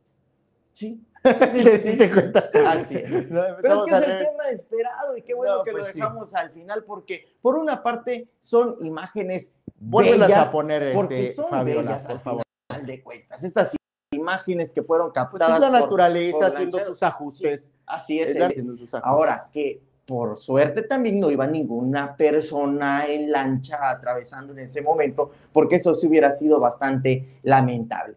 Sí. 0.80 1.06
¿Te 1.22 1.80
diste 1.80 2.10
cuenta? 2.10 2.50
Así 2.66 2.96
es. 2.96 3.12
Pero 3.30 3.86
es 3.86 3.92
que 3.92 3.98
es 3.98 4.08
el 4.08 4.26
tema 4.26 4.50
esperado 4.52 5.18
y 5.18 5.22
qué 5.22 5.34
bueno 5.34 5.64
que 5.64 5.72
lo 5.74 5.80
pues 5.80 5.94
dejamos 5.94 6.34
al 6.34 6.52
final 6.52 6.86
porque 6.86 7.28
por 7.42 7.58
una 7.58 7.84
parte 7.84 8.30
son 8.40 8.78
imágenes 8.80 9.52
Vuélvelas 9.80 10.32
a 10.32 10.52
poner, 10.52 10.84
este, 10.84 11.34
bellas, 11.64 12.06
por 12.06 12.20
favor. 12.20 12.44
Final 12.70 12.86
de 12.86 13.02
cuentas. 13.02 13.44
Estas 13.44 13.76
imágenes 14.12 14.72
que 14.72 14.84
fueron 14.84 15.12
captadas. 15.12 15.60
Pues 15.60 15.64
es 15.64 15.72
la 15.72 15.80
naturaleza 15.80 16.48
haciendo 16.48 16.80
sus 16.80 17.02
ajustes. 17.02 17.74
así 17.86 18.20
es. 18.20 18.40
haciendo 18.40 18.76
sus 18.76 18.94
ajustes. 18.94 19.10
Ahora, 19.10 19.40
que 19.52 19.82
por 20.06 20.38
suerte 20.38 20.82
también 20.82 21.20
no 21.20 21.30
iba 21.32 21.46
ninguna 21.48 22.16
persona 22.16 23.06
en 23.08 23.32
lancha 23.32 23.90
atravesando 23.90 24.54
en 24.54 24.60
ese 24.60 24.82
momento, 24.82 25.32
porque 25.54 25.76
eso 25.76 25.94
sí 25.94 26.08
hubiera 26.08 26.32
sido 26.32 26.60
bastante 26.60 27.40
lamentable. 27.44 28.16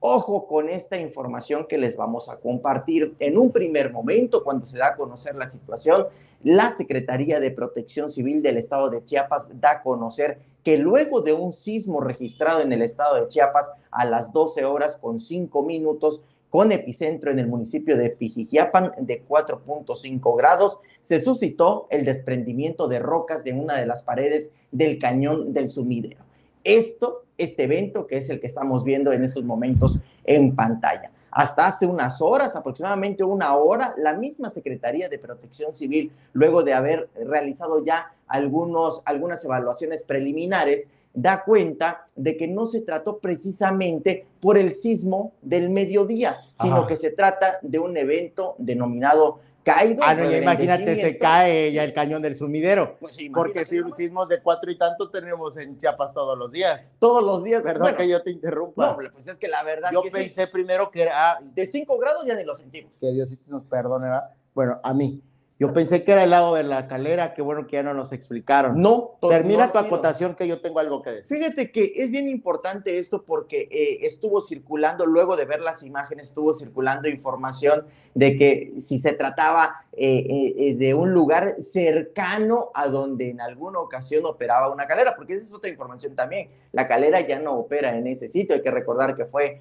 Ojo 0.00 0.46
con 0.46 0.68
esta 0.68 0.96
información 0.96 1.66
que 1.68 1.76
les 1.76 1.96
vamos 1.96 2.28
a 2.28 2.36
compartir. 2.36 3.16
En 3.18 3.36
un 3.36 3.50
primer 3.50 3.92
momento, 3.92 4.44
cuando 4.44 4.64
se 4.64 4.78
da 4.78 4.88
a 4.88 4.96
conocer 4.96 5.34
la 5.34 5.48
situación, 5.48 6.06
la 6.44 6.70
Secretaría 6.70 7.40
de 7.40 7.50
Protección 7.50 8.08
Civil 8.08 8.40
del 8.40 8.58
Estado 8.58 8.90
de 8.90 9.04
Chiapas 9.04 9.50
da 9.60 9.72
a 9.72 9.82
conocer 9.82 10.38
que 10.62 10.78
luego 10.78 11.20
de 11.20 11.32
un 11.32 11.52
sismo 11.52 12.00
registrado 12.00 12.60
en 12.60 12.72
el 12.72 12.82
estado 12.82 13.16
de 13.16 13.26
Chiapas 13.26 13.72
a 13.90 14.04
las 14.04 14.32
12 14.32 14.64
horas 14.66 14.96
con 14.96 15.18
5 15.18 15.64
minutos, 15.64 16.22
con 16.48 16.70
epicentro 16.70 17.32
en 17.32 17.40
el 17.40 17.48
municipio 17.48 17.96
de 17.96 18.10
Pijijiapan 18.10 18.92
de 19.00 19.26
4.5 19.26 20.36
grados, 20.36 20.78
se 21.00 21.20
suscitó 21.20 21.88
el 21.90 22.04
desprendimiento 22.04 22.86
de 22.86 23.00
rocas 23.00 23.42
de 23.42 23.52
una 23.52 23.74
de 23.74 23.86
las 23.86 24.02
paredes 24.02 24.52
del 24.70 24.98
cañón 25.00 25.52
del 25.52 25.70
sumidero. 25.70 26.27
Esto, 26.68 27.24
este 27.38 27.62
evento 27.62 28.06
que 28.06 28.18
es 28.18 28.28
el 28.28 28.40
que 28.40 28.46
estamos 28.46 28.84
viendo 28.84 29.10
en 29.10 29.24
estos 29.24 29.42
momentos 29.42 30.00
en 30.24 30.54
pantalla. 30.54 31.10
Hasta 31.30 31.66
hace 31.66 31.86
unas 31.86 32.20
horas, 32.20 32.56
aproximadamente 32.56 33.24
una 33.24 33.56
hora, 33.56 33.94
la 33.96 34.12
misma 34.12 34.50
Secretaría 34.50 35.08
de 35.08 35.18
Protección 35.18 35.74
Civil, 35.74 36.12
luego 36.34 36.62
de 36.62 36.74
haber 36.74 37.08
realizado 37.24 37.82
ya 37.82 38.12
algunos, 38.26 39.00
algunas 39.06 39.42
evaluaciones 39.46 40.02
preliminares, 40.02 40.88
da 41.14 41.42
cuenta 41.42 42.04
de 42.14 42.36
que 42.36 42.46
no 42.46 42.66
se 42.66 42.82
trató 42.82 43.16
precisamente 43.16 44.26
por 44.38 44.58
el 44.58 44.72
sismo 44.72 45.32
del 45.40 45.70
mediodía, 45.70 46.36
sino 46.60 46.86
que 46.86 46.96
se 46.96 47.12
trata 47.12 47.60
de 47.62 47.78
un 47.78 47.96
evento 47.96 48.56
denominado 48.58 49.40
caído. 49.68 50.02
Ah, 50.04 50.14
no, 50.14 50.34
imagínate, 50.34 50.96
se 50.96 51.18
cae 51.18 51.72
ya 51.72 51.84
el 51.84 51.92
cañón 51.92 52.22
del 52.22 52.34
sumidero. 52.34 52.96
Pues 52.98 53.18
porque 53.34 53.64
si 53.64 53.80
sismos 53.92 54.28
de 54.28 54.40
cuatro 54.40 54.70
y 54.70 54.78
tanto 54.78 55.10
tenemos 55.10 55.56
en 55.58 55.76
Chiapas 55.76 56.12
todos 56.14 56.38
los 56.38 56.52
días. 56.52 56.94
Todos 56.98 57.22
los 57.22 57.44
días. 57.44 57.62
Perdón 57.62 57.94
que 57.96 58.08
yo 58.08 58.22
te 58.22 58.30
interrumpa. 58.30 58.90
No, 58.90 58.96
pues 59.12 59.26
es 59.28 59.38
que 59.38 59.48
la 59.48 59.62
verdad. 59.62 59.90
Yo 59.92 60.02
pensé 60.10 60.46
primero 60.46 60.90
que 60.90 61.02
era. 61.02 61.38
De 61.54 61.66
cinco 61.66 61.98
grados 61.98 62.24
ya 62.24 62.34
ni 62.34 62.44
lo 62.44 62.54
sentimos. 62.54 62.92
Que 62.98 63.12
Dios 63.12 63.34
nos 63.46 63.64
perdone, 63.64 64.08
Bueno, 64.54 64.80
a 64.82 64.94
mí. 64.94 65.22
Yo 65.60 65.72
pensé 65.72 66.04
que 66.04 66.12
era 66.12 66.22
el 66.22 66.30
lado 66.30 66.54
de 66.54 66.62
la 66.62 66.86
calera, 66.86 67.34
qué 67.34 67.42
bueno 67.42 67.66
que 67.66 67.74
ya 67.74 67.82
no 67.82 67.92
nos 67.92 68.12
explicaron. 68.12 68.80
No, 68.80 69.16
termina 69.28 69.72
tu 69.72 69.78
acotación 69.78 70.36
que 70.36 70.46
yo 70.46 70.60
tengo 70.60 70.78
algo 70.78 71.02
que 71.02 71.10
decir. 71.10 71.38
Fíjate 71.38 71.72
que 71.72 71.94
es 71.96 72.12
bien 72.12 72.28
importante 72.28 72.98
esto 72.98 73.24
porque 73.24 73.68
eh, 73.72 74.06
estuvo 74.06 74.40
circulando, 74.40 75.04
luego 75.04 75.36
de 75.36 75.46
ver 75.46 75.60
las 75.60 75.82
imágenes, 75.82 76.28
estuvo 76.28 76.54
circulando 76.54 77.08
información 77.08 77.86
de 78.14 78.38
que 78.38 78.72
si 78.80 79.00
se 79.00 79.14
trataba 79.14 79.84
eh, 79.94 80.54
eh, 80.56 80.74
de 80.74 80.94
un 80.94 81.12
lugar 81.12 81.56
cercano 81.60 82.70
a 82.72 82.86
donde 82.86 83.28
en 83.28 83.40
alguna 83.40 83.80
ocasión 83.80 84.26
operaba 84.26 84.72
una 84.72 84.84
calera, 84.84 85.16
porque 85.16 85.34
esa 85.34 85.44
es 85.44 85.52
otra 85.52 85.70
información 85.70 86.14
también. 86.14 86.50
La 86.70 86.86
calera 86.86 87.20
ya 87.20 87.40
no 87.40 87.54
opera 87.54 87.96
en 87.96 88.06
ese 88.06 88.28
sitio, 88.28 88.54
hay 88.54 88.62
que 88.62 88.70
recordar 88.70 89.16
que 89.16 89.24
fue 89.24 89.60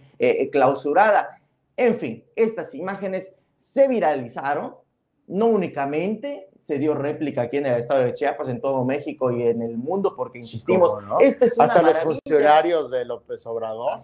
clausurada. 0.51 1.41
En 1.75 1.97
fin, 1.97 2.23
estas 2.35 2.75
imágenes 2.75 3.33
se 3.55 3.87
viralizaron 3.87 4.75
no 5.27 5.47
únicamente 5.47 6.49
se 6.61 6.79
dio 6.79 6.93
réplica 6.95 7.43
aquí 7.43 7.57
en 7.57 7.65
el 7.65 7.75
estado 7.75 8.03
de 8.03 8.13
Chiapas, 8.13 8.49
en 8.49 8.59
todo 8.59 8.83
México 8.83 9.31
y 9.31 9.43
en 9.43 9.61
el 9.61 9.77
mundo, 9.77 10.15
porque 10.17 10.39
insistimos, 10.39 10.93
este 11.21 11.45
es 11.45 11.57
hasta 11.57 11.81
los 11.81 11.97
funcionarios 11.99 12.91
de 12.91 13.05
López 13.05 13.45
Obrador, 13.47 13.99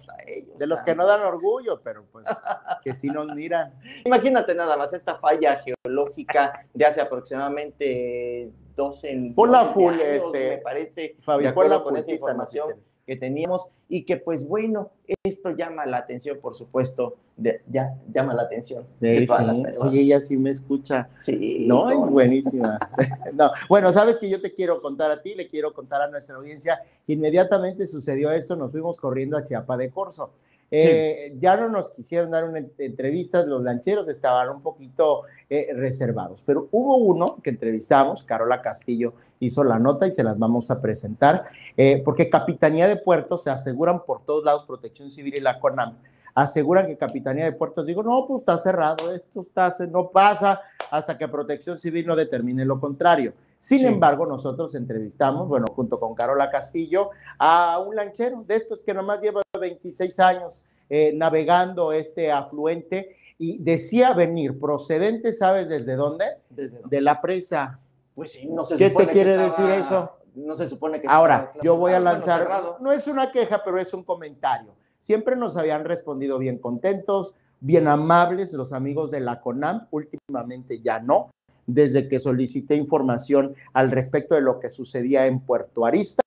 de 0.58 0.68
los 0.68 0.82
que 0.82 0.96
no 0.96 1.06
dan 1.06 1.24
orgullo, 1.24 1.82
pero 1.84 2.06
pues 2.10 2.26
que 2.84 2.94
sí 2.94 3.08
nos 3.08 3.28
miran. 3.36 3.74
Imagínate 4.06 4.56
nada 4.56 4.78
más 4.78 4.94
esta 4.94 5.16
falla 5.16 5.62
geológica 5.62 6.66
de 6.74 6.86
hace 6.86 7.02
aproximadamente 7.02 8.50
12 8.78 9.34
por 9.36 9.50
la 9.50 9.66
full, 9.66 9.96
este, 9.96 10.52
me 10.52 10.58
parece, 10.60 11.18
Fabi, 11.20 11.52
por 11.52 11.68
la 11.68 11.82
con 11.82 11.98
esa 11.98 12.14
información 12.14 12.76
que 13.06 13.16
teníamos 13.16 13.68
y 13.90 14.04
que 14.04 14.18
pues 14.18 14.48
bueno, 14.48 14.92
esto 15.24 15.52
llama 15.52 15.86
la 15.86 15.98
atención, 15.98 16.40
por 16.42 16.56
supuesto, 16.56 17.18
ya 17.38 17.96
llama 18.14 18.34
la 18.34 18.44
atención 18.44 18.86
de 19.00 19.26
todas 19.26 19.48
las 19.48 19.58
personas. 19.60 19.92
Oye, 19.92 20.02
ella 20.02 20.20
sí 20.20 20.38
me 20.38 20.50
escucha. 20.50 21.10
Sí. 21.20 21.66
No, 21.68 21.90
es 21.90 21.98
buenísima. 21.98 22.80
no, 23.34 23.52
bueno, 23.68 23.92
sabes 23.92 24.20
que 24.20 24.30
yo 24.30 24.42
te 24.42 24.54
quiero 24.54 24.82
contar 24.82 25.12
a 25.12 25.22
ti, 25.22 25.36
le 25.36 25.48
quiero 25.48 25.74
contar 25.74 26.02
a 26.02 26.08
nuestra 26.08 26.36
audiencia. 26.36 26.82
Inmediatamente 27.08 27.88
sucedió 27.88 28.32
esto, 28.32 28.56
nos 28.56 28.72
fuimos 28.72 28.98
corriendo 28.98 29.38
a 29.38 29.44
Chiapa 29.44 29.76
de 29.78 29.90
Corzo. 29.90 30.32
Eh, 30.76 31.36
ya 31.40 31.56
no 31.56 31.70
nos 31.70 31.92
quisieron 31.92 32.32
dar 32.32 32.46
una 32.46 32.58
entrevista, 32.80 33.46
los 33.46 33.62
lancheros 33.62 34.08
estaban 34.08 34.50
un 34.50 34.64
poquito 34.64 35.22
eh, 35.48 35.68
reservados, 35.76 36.42
pero 36.44 36.68
hubo 36.72 36.98
uno 36.98 37.38
que 37.44 37.52
entrevistamos, 37.52 38.24
Carola 38.24 38.64
Castillo 38.64 39.14
hizo 39.40 39.64
la 39.64 39.78
nota 39.78 40.08
y 40.08 40.12
se 40.12 40.24
las 40.24 40.40
vamos 40.40 40.72
a 40.72 40.82
presentar, 40.82 41.46
eh, 41.78 42.02
porque 42.04 42.28
Capitanía 42.28 42.88
de 42.88 42.96
Puertos 42.96 43.44
se 43.44 43.52
aseguran 43.52 44.04
por 44.04 44.26
todos 44.26 44.44
lados, 44.44 44.64
Protección 44.66 45.12
Civil 45.12 45.36
y 45.36 45.42
la 45.42 45.60
CONAM, 45.60 45.96
aseguran 46.34 46.88
que 46.88 46.98
Capitanía 46.98 47.46
de 47.46 47.52
Puertos, 47.52 47.86
digo, 47.86 48.02
no, 48.02 48.26
pues 48.28 48.40
está 48.40 48.58
cerrado, 48.58 49.14
esto 49.14 49.42
está, 49.42 49.72
no 49.92 50.10
pasa 50.10 50.60
hasta 50.90 51.20
que 51.20 51.28
Protección 51.28 51.78
Civil 51.78 52.08
no 52.08 52.16
determine 52.16 52.66
lo 52.66 52.80
contrario. 52.80 53.34
Sin 53.60 53.86
embargo, 53.86 54.26
nosotros 54.26 54.74
entrevistamos, 54.74 55.48
bueno, 55.48 55.68
junto 55.74 56.00
con 56.00 56.16
Carola 56.16 56.50
Castillo, 56.50 57.12
a 57.38 57.78
un 57.80 57.96
lanchero 57.96 58.44
de 58.46 58.56
estos 58.56 58.82
que 58.82 58.94
nomás 58.96 59.22
lleva 59.22 59.43
26 59.64 60.20
años 60.20 60.66
eh, 60.90 61.12
navegando 61.16 61.92
este 61.92 62.32
afluente 62.32 63.16
y 63.40 63.58
decía 63.58 64.14
venir 64.14 64.60
procedente, 64.60 65.34
¿sabes 65.34 65.70
desde 65.70 65.96
dónde? 65.96 66.26
De 66.50 67.02
la 67.02 67.22
presa. 67.22 67.80
Pues 68.14 68.34
sí, 68.34 68.48
no 68.48 68.64
sé. 68.66 68.76
¿Qué 68.76 68.90
te 68.90 69.08
quiere 69.08 69.38
decir 69.38 69.66
eso? 69.70 70.12
No 70.36 70.56
se 70.56 70.68
supone 70.68 71.02
que... 71.02 71.08
Ahora, 71.10 71.52
yo 71.62 71.78
voy 71.78 71.94
a 71.94 72.00
lanzar, 72.00 72.48
no 72.80 72.92
es 72.92 73.08
una 73.08 73.32
queja, 73.32 73.64
pero 73.64 73.80
es 73.80 73.94
un 73.94 74.04
comentario. 74.04 74.76
Siempre 75.00 75.36
nos 75.36 75.58
habían 75.58 75.86
respondido 75.86 76.38
bien 76.38 76.58
contentos, 76.58 77.36
bien 77.60 77.88
amables 77.88 78.54
los 78.54 78.74
amigos 78.74 79.12
de 79.12 79.20
la 79.20 79.42
CONAM, 79.42 79.88
últimamente 79.92 80.82
ya 80.82 81.00
no 81.00 81.32
desde 81.66 82.08
que 82.08 82.20
solicité 82.20 82.76
información 82.76 83.56
al 83.74 83.92
respecto 83.92 84.36
de 84.36 84.42
lo 84.42 84.60
que 84.60 84.70
sucedía 84.70 85.28
en 85.28 85.40
Puerto 85.40 85.86
Arista. 85.86 86.23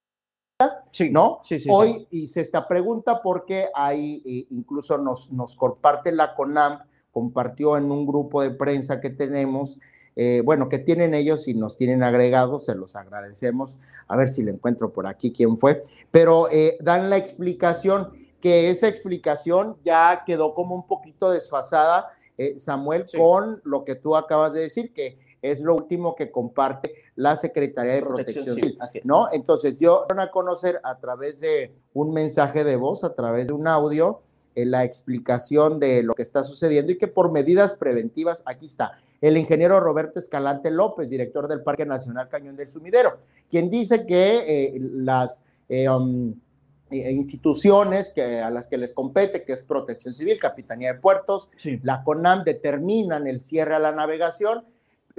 Sí, 0.90 1.10
¿no? 1.10 1.42
Sí, 1.44 1.60
sí, 1.60 1.68
Hoy 1.70 2.08
hice 2.10 2.40
esta 2.40 2.66
pregunta 2.66 3.20
porque 3.22 3.68
ahí 3.74 4.22
eh, 4.24 4.46
incluso 4.50 4.96
nos, 4.96 5.30
nos 5.30 5.54
comparte 5.54 6.12
la 6.12 6.34
CONAM, 6.34 6.78
compartió 7.12 7.76
en 7.76 7.90
un 7.90 8.06
grupo 8.06 8.40
de 8.40 8.50
prensa 8.50 8.98
que 8.98 9.10
tenemos, 9.10 9.78
eh, 10.16 10.40
bueno, 10.42 10.70
que 10.70 10.78
tienen 10.78 11.12
ellos 11.14 11.48
y 11.48 11.52
nos 11.52 11.76
tienen 11.76 12.02
agregados, 12.02 12.64
se 12.64 12.74
los 12.74 12.96
agradecemos. 12.96 13.76
A 14.08 14.16
ver 14.16 14.30
si 14.30 14.42
le 14.42 14.52
encuentro 14.52 14.94
por 14.94 15.06
aquí 15.06 15.30
quién 15.30 15.58
fue, 15.58 15.84
pero 16.10 16.48
eh, 16.50 16.78
dan 16.80 17.10
la 17.10 17.18
explicación, 17.18 18.12
que 18.40 18.70
esa 18.70 18.88
explicación 18.88 19.76
ya 19.84 20.22
quedó 20.24 20.54
como 20.54 20.74
un 20.74 20.86
poquito 20.86 21.30
desfasada, 21.30 22.12
Samuel, 22.56 23.06
con 23.16 23.62
lo 23.64 23.84
que 23.84 23.94
tú 23.94 24.14
acabas 24.14 24.52
de 24.52 24.60
decir, 24.60 24.92
que 24.92 25.18
es 25.50 25.60
lo 25.60 25.74
último 25.74 26.14
que 26.14 26.30
comparte 26.30 26.94
la 27.14 27.36
Secretaría 27.36 27.94
de 27.94 28.02
Protección, 28.02 28.56
Civil, 28.56 28.78
¿no? 29.04 29.28
Entonces, 29.32 29.78
yo 29.78 30.06
van 30.08 30.20
a 30.20 30.30
conocer 30.30 30.80
a 30.84 30.98
través 30.98 31.40
de 31.40 31.74
un 31.94 32.12
mensaje 32.12 32.64
de 32.64 32.76
voz, 32.76 33.04
a 33.04 33.14
través 33.14 33.48
de 33.48 33.54
un 33.54 33.66
audio, 33.66 34.20
eh, 34.54 34.64
la 34.64 34.84
explicación 34.84 35.78
de 35.78 36.02
lo 36.02 36.14
que 36.14 36.22
está 36.22 36.42
sucediendo 36.42 36.90
y 36.90 36.98
que 36.98 37.08
por 37.08 37.30
medidas 37.30 37.74
preventivas, 37.74 38.42
aquí 38.46 38.66
está, 38.66 38.98
el 39.20 39.36
ingeniero 39.36 39.80
Roberto 39.80 40.18
Escalante 40.18 40.70
López, 40.70 41.10
director 41.10 41.48
del 41.48 41.62
Parque 41.62 41.86
Nacional 41.86 42.28
Cañón 42.28 42.56
del 42.56 42.68
Sumidero, 42.68 43.18
quien 43.50 43.70
dice 43.70 44.06
que 44.06 44.44
eh, 44.46 44.78
las 44.80 45.44
eh, 45.68 45.88
um, 45.88 46.34
instituciones 46.90 48.10
que, 48.10 48.40
a 48.40 48.50
las 48.50 48.68
que 48.68 48.78
les 48.78 48.92
compete, 48.92 49.44
que 49.44 49.52
es 49.52 49.62
Protección 49.62 50.14
Civil, 50.14 50.38
Capitanía 50.38 50.94
de 50.94 51.00
Puertos, 51.00 51.50
la 51.82 52.04
CONAM, 52.04 52.44
determinan 52.44 53.26
el 53.26 53.40
cierre 53.40 53.74
a 53.74 53.78
la 53.78 53.92
navegación 53.92 54.64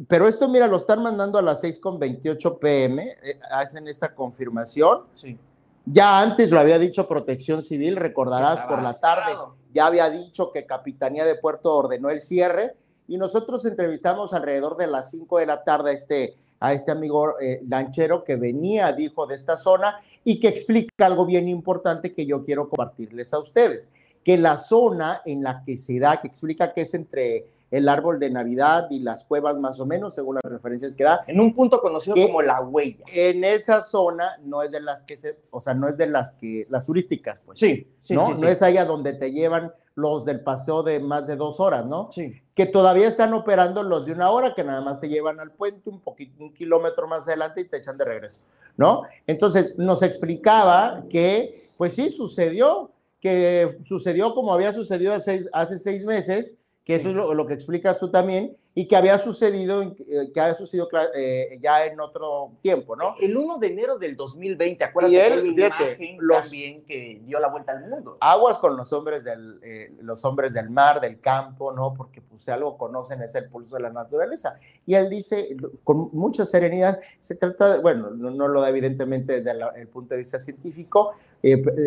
pero 0.07 0.27
esto, 0.27 0.47
mira, 0.47 0.67
lo 0.67 0.77
están 0.77 1.01
mandando 1.01 1.39
a 1.39 1.41
las 1.41 1.63
6.28 1.63 2.59
pm, 2.59 3.17
eh, 3.23 3.39
hacen 3.49 3.87
esta 3.87 4.13
confirmación. 4.13 5.03
Sí. 5.15 5.37
Ya 5.85 6.19
antes 6.19 6.51
lo 6.51 6.59
había 6.59 6.77
dicho 6.77 7.07
Protección 7.07 7.63
Civil, 7.63 7.95
recordarás 7.95 8.65
por 8.67 8.81
la 8.81 8.93
tarde, 8.93 9.33
ya 9.73 9.87
había 9.87 10.09
dicho 10.09 10.51
que 10.51 10.65
Capitanía 10.65 11.23
de 11.23 11.35
Puerto 11.35 11.73
ordenó 11.73 12.09
el 12.09 12.21
cierre 12.21 12.75
y 13.07 13.17
nosotros 13.17 13.63
entrevistamos 13.65 14.33
alrededor 14.33 14.75
de 14.75 14.87
las 14.87 15.09
5 15.11 15.39
de 15.39 15.45
la 15.45 15.63
tarde 15.63 15.91
a 15.91 15.93
este, 15.93 16.35
a 16.59 16.73
este 16.73 16.91
amigo 16.91 17.39
eh, 17.39 17.61
lanchero 17.67 18.25
que 18.25 18.35
venía, 18.35 18.91
dijo, 18.91 19.27
de 19.27 19.35
esta 19.35 19.55
zona 19.55 20.01
y 20.25 20.41
que 20.41 20.49
explica 20.49 21.05
algo 21.05 21.25
bien 21.25 21.47
importante 21.47 22.13
que 22.13 22.25
yo 22.25 22.43
quiero 22.43 22.67
compartirles 22.67 23.33
a 23.33 23.39
ustedes 23.39 23.91
que 24.25 24.37
la 24.37 24.57
zona 24.57 25.21
en 25.25 25.41
la 25.41 25.63
que 25.63 25.77
se 25.77 25.99
da, 25.99 26.19
que 26.19 26.27
explica 26.27 26.73
que 26.73 26.81
es 26.81 26.93
entre 26.93 27.45
el 27.69 27.89
árbol 27.89 28.19
de 28.19 28.29
Navidad 28.29 28.87
y 28.89 28.99
las 28.99 29.23
cuevas 29.23 29.57
más 29.57 29.79
o 29.79 29.85
menos, 29.85 30.15
según 30.15 30.35
las 30.35 30.51
referencias 30.51 30.93
que 30.93 31.03
da. 31.03 31.23
En 31.27 31.39
un 31.39 31.53
punto 31.53 31.81
conocido 31.81 32.15
como 32.15 32.41
la 32.41 32.61
huella. 32.61 33.03
En 33.07 33.43
esa 33.43 33.81
zona 33.81 34.37
no 34.43 34.61
es 34.61 34.71
de 34.71 34.81
las 34.81 35.03
que 35.03 35.17
se, 35.17 35.37
o 35.51 35.59
sea, 35.59 35.73
no 35.73 35.87
es 35.87 35.97
de 35.97 36.07
las 36.07 36.31
que, 36.31 36.65
las 36.69 36.85
turísticas, 36.85 37.41
pues. 37.45 37.59
Sí, 37.59 37.87
sí, 37.99 38.13
¿no? 38.13 38.33
no 38.33 38.47
es 38.47 38.61
allá 38.61 38.85
donde 38.85 39.13
te 39.13 39.31
llevan 39.31 39.73
los 39.97 40.25
del 40.25 40.41
paseo 40.41 40.83
de 40.83 40.99
más 40.99 41.25
de 41.25 41.35
dos 41.35 41.59
horas, 41.59 41.85
¿no? 41.85 42.09
Sí. 42.11 42.41
Que 42.53 42.67
todavía 42.67 43.07
están 43.07 43.33
operando 43.33 43.81
los 43.81 44.05
de 44.05 44.11
una 44.11 44.29
hora, 44.29 44.53
que 44.53 44.63
nada 44.63 44.79
más 44.79 45.01
te 45.01 45.09
llevan 45.09 45.39
al 45.39 45.51
puente 45.51 45.89
un 45.89 46.01
poquito, 46.01 46.43
un 46.43 46.53
kilómetro 46.53 47.07
más 47.07 47.27
adelante 47.27 47.61
y 47.61 47.65
te 47.65 47.77
echan 47.77 47.97
de 47.97 48.05
regreso, 48.05 48.43
¿no? 48.77 49.01
Entonces 49.25 49.75
nos 49.79 50.03
explicaba 50.03 51.03
que, 51.09 51.71
pues 51.77 51.95
sí, 51.95 52.11
sucedió, 52.11 52.91
que 53.19 53.79
sucedió 53.83 54.35
como 54.35 54.53
había 54.53 54.71
sucedido 54.71 55.15
hace, 55.15 55.45
hace 55.51 55.79
seis 55.79 56.05
meses, 56.05 56.59
que 56.87 56.95
eso 56.95 57.09
es 57.09 57.15
lo, 57.15 57.45
que 57.45 57.53
explicas 57.53 57.99
tú 57.99 58.09
también, 58.09 58.55
y 58.77 58.87
que 58.87 58.95
había 58.95 59.17
sucedido, 59.17 59.81
eh, 59.81 60.31
que 60.31 60.39
había 60.39 60.53
sucedido 60.53 60.87
eh, 61.15 61.57
ya 61.59 61.83
en 61.85 61.99
otro 61.99 62.51
tiempo, 62.61 62.95
¿no? 62.95 63.15
El 63.19 63.35
1 63.35 63.57
de 63.57 63.67
enero 63.69 63.97
del 63.97 64.15
2020, 64.15 64.83
acuérdate 64.83 65.15
y 65.15 65.17
él, 65.17 65.55
fíjate, 65.55 66.17
los, 66.19 66.41
también 66.41 66.85
que 66.85 67.19
dio 67.25 67.39
la 67.39 67.47
vuelta 67.47 67.71
al 67.71 67.89
mundo. 67.89 68.17
Aguas 68.19 68.59
con 68.59 68.77
los 68.77 68.93
hombres 68.93 69.23
del, 69.23 69.59
eh, 69.63 69.91
los 70.01 70.23
hombres 70.25 70.53
del 70.53 70.69
mar, 70.69 71.01
del 71.01 71.19
campo, 71.19 71.73
¿no? 71.73 71.95
Porque 71.95 72.21
pues 72.21 72.43
si 72.43 72.51
algo 72.51 72.77
conocen 72.77 73.19
es 73.23 73.33
el 73.33 73.49
pulso 73.49 73.77
de 73.77 73.81
la 73.81 73.89
naturaleza. 73.89 74.59
Y 74.85 74.93
él 74.93 75.09
dice 75.09 75.57
con 75.83 76.11
mucha 76.13 76.45
serenidad, 76.45 76.99
se 77.17 77.33
trata, 77.33 77.73
de, 77.73 77.79
bueno, 77.79 78.11
no, 78.11 78.47
lo 78.47 78.61
da 78.61 78.69
evidentemente 78.69 79.41
desde 79.41 79.53
el 79.75 79.87
punto 79.87 80.13
de 80.13 80.19
vista 80.19 80.37
científico, 80.37 81.13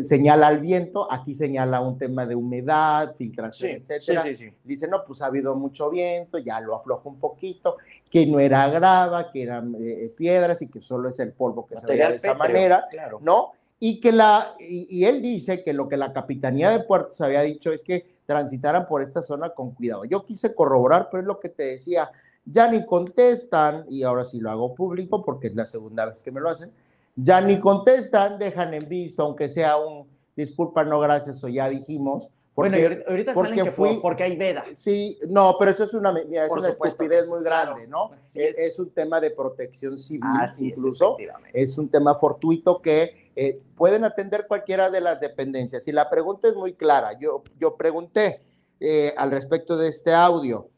señala 0.03 0.49
al 0.49 0.59
viento, 0.59 1.07
aquí 1.09 1.37
señala 1.37 1.83
un 1.83 1.99
tema 1.99 2.27
de 2.27 2.35
humedad, 2.35 3.15
filtración, 3.15 3.77
etcétera. 3.77 4.25
dice, 4.65 4.89
no, 4.89 5.05
pues 5.05 5.23
ha 5.23 5.27
habido 5.27 5.55
mucho 5.55 5.89
viento, 5.89 6.39
ya 6.39 6.61
lo 6.61 6.80
afloja 6.81 7.09
un 7.09 7.19
poquito, 7.19 7.77
que 8.11 8.27
no 8.27 8.41
era 8.41 8.69
grava, 8.69 9.31
que 9.31 9.43
eran 9.43 9.77
eh, 9.81 10.13
piedras 10.17 10.61
y 10.63 10.69
que 10.69 10.81
solo 10.81 11.09
es 11.09 11.19
el 11.21 11.33
polvo 11.33 11.67
que 11.67 11.77
se 11.77 11.87
veía 11.87 12.11
de 12.11 12.17
esa 12.17 12.35
manera, 12.35 12.89
¿no? 13.21 13.53
Y 13.79 14.01
que 14.01 14.13
la, 14.13 14.55
y, 14.59 15.05
él 15.05 15.23
dice 15.23 15.63
que 15.65 15.73
lo 15.73 15.89
que 15.89 15.97
la 15.97 16.13
Capitanía 16.13 16.71
de 16.71 16.81
Puertos 16.81 17.21
había 17.21 17.41
dicho 17.43 17.73
es 17.73 17.83
que 17.83 18.07
transitaran 18.27 18.87
por 18.87 19.03
esta 19.03 19.23
zona 19.23 19.51
con 19.51 19.71
cuidado. 19.71 20.05
Yo 20.05 20.27
quise 20.27 20.55
corroborar, 20.55 21.09
pero 21.11 21.23
es 21.23 21.27
lo 21.27 21.41
que 21.41 21.49
te 21.49 21.63
decía, 21.63 22.11
ya 22.45 22.71
ni 22.71 22.85
contestan, 22.85 23.87
y 23.89 24.03
ahora 24.03 24.25
sí 24.25 24.39
lo 24.39 24.51
hago 24.51 24.75
público 24.75 25.25
porque 25.25 25.47
es 25.47 25.55
la 25.55 25.65
segunda 25.65 26.07
vez 26.07 26.23
que 26.23 26.31
me 26.31 26.41
lo 26.41 26.51
hacen, 26.51 26.71
ya 27.17 27.41
ni 27.41 27.59
contestan, 27.59 28.39
dejan 28.39 28.75
en 28.75 28.89
visto, 28.89 29.23
aunque 29.23 29.49
sea 29.49 29.79
un 29.79 30.07
disculpa, 30.41 30.85
no 30.85 31.01
gracias, 31.01 31.43
o 31.45 31.49
ya 31.49 31.69
dijimos, 31.69 32.31
porque, 32.55 32.89
bueno, 32.89 33.03
ahorita 33.07 33.33
porque 33.33 33.51
salen 33.51 33.65
que 33.65 33.71
fui, 33.73 33.99
porque 34.01 34.25
hay 34.25 34.37
veda. 34.37 34.65
Sí, 34.75 35.19
no, 35.29 35.57
pero 35.59 35.71
eso 35.71 35.85
es 35.85 35.95
una, 35.95 36.13
mira, 36.13 36.47
es 36.47 36.53
una 36.53 36.69
estupidez 36.69 37.29
muy 37.29 37.43
grande, 37.43 37.87
¿no? 37.87 38.11
Es. 38.35 38.79
un 38.79 38.91
tema 38.91 39.21
de 39.21 39.31
protección 39.31 39.97
civil, 39.97 40.29
incluso. 40.59 41.17
Es, 41.53 41.79
un 41.79 41.89
tema 41.89 42.17
fortuito 42.17 42.83
que 42.83 43.31
eh, 43.37 43.61
pueden 43.77 44.05
atender 44.05 44.47
cualquiera 44.47 44.91
de 44.91 45.01
las 45.01 45.21
dependencias. 45.21 45.87
Y 45.89 45.93
la 45.93 46.11
pregunta 46.11 46.49
es 46.49 46.55
muy 46.55 46.73
clara. 46.75 47.17
Yo, 47.19 47.45
yo 47.59 47.77
pregunté 47.77 48.43
eh, 48.81 49.15
al 49.17 49.31
respecto 49.31 49.77
de 49.77 49.89
este 49.89 50.13
audio. 50.13 50.69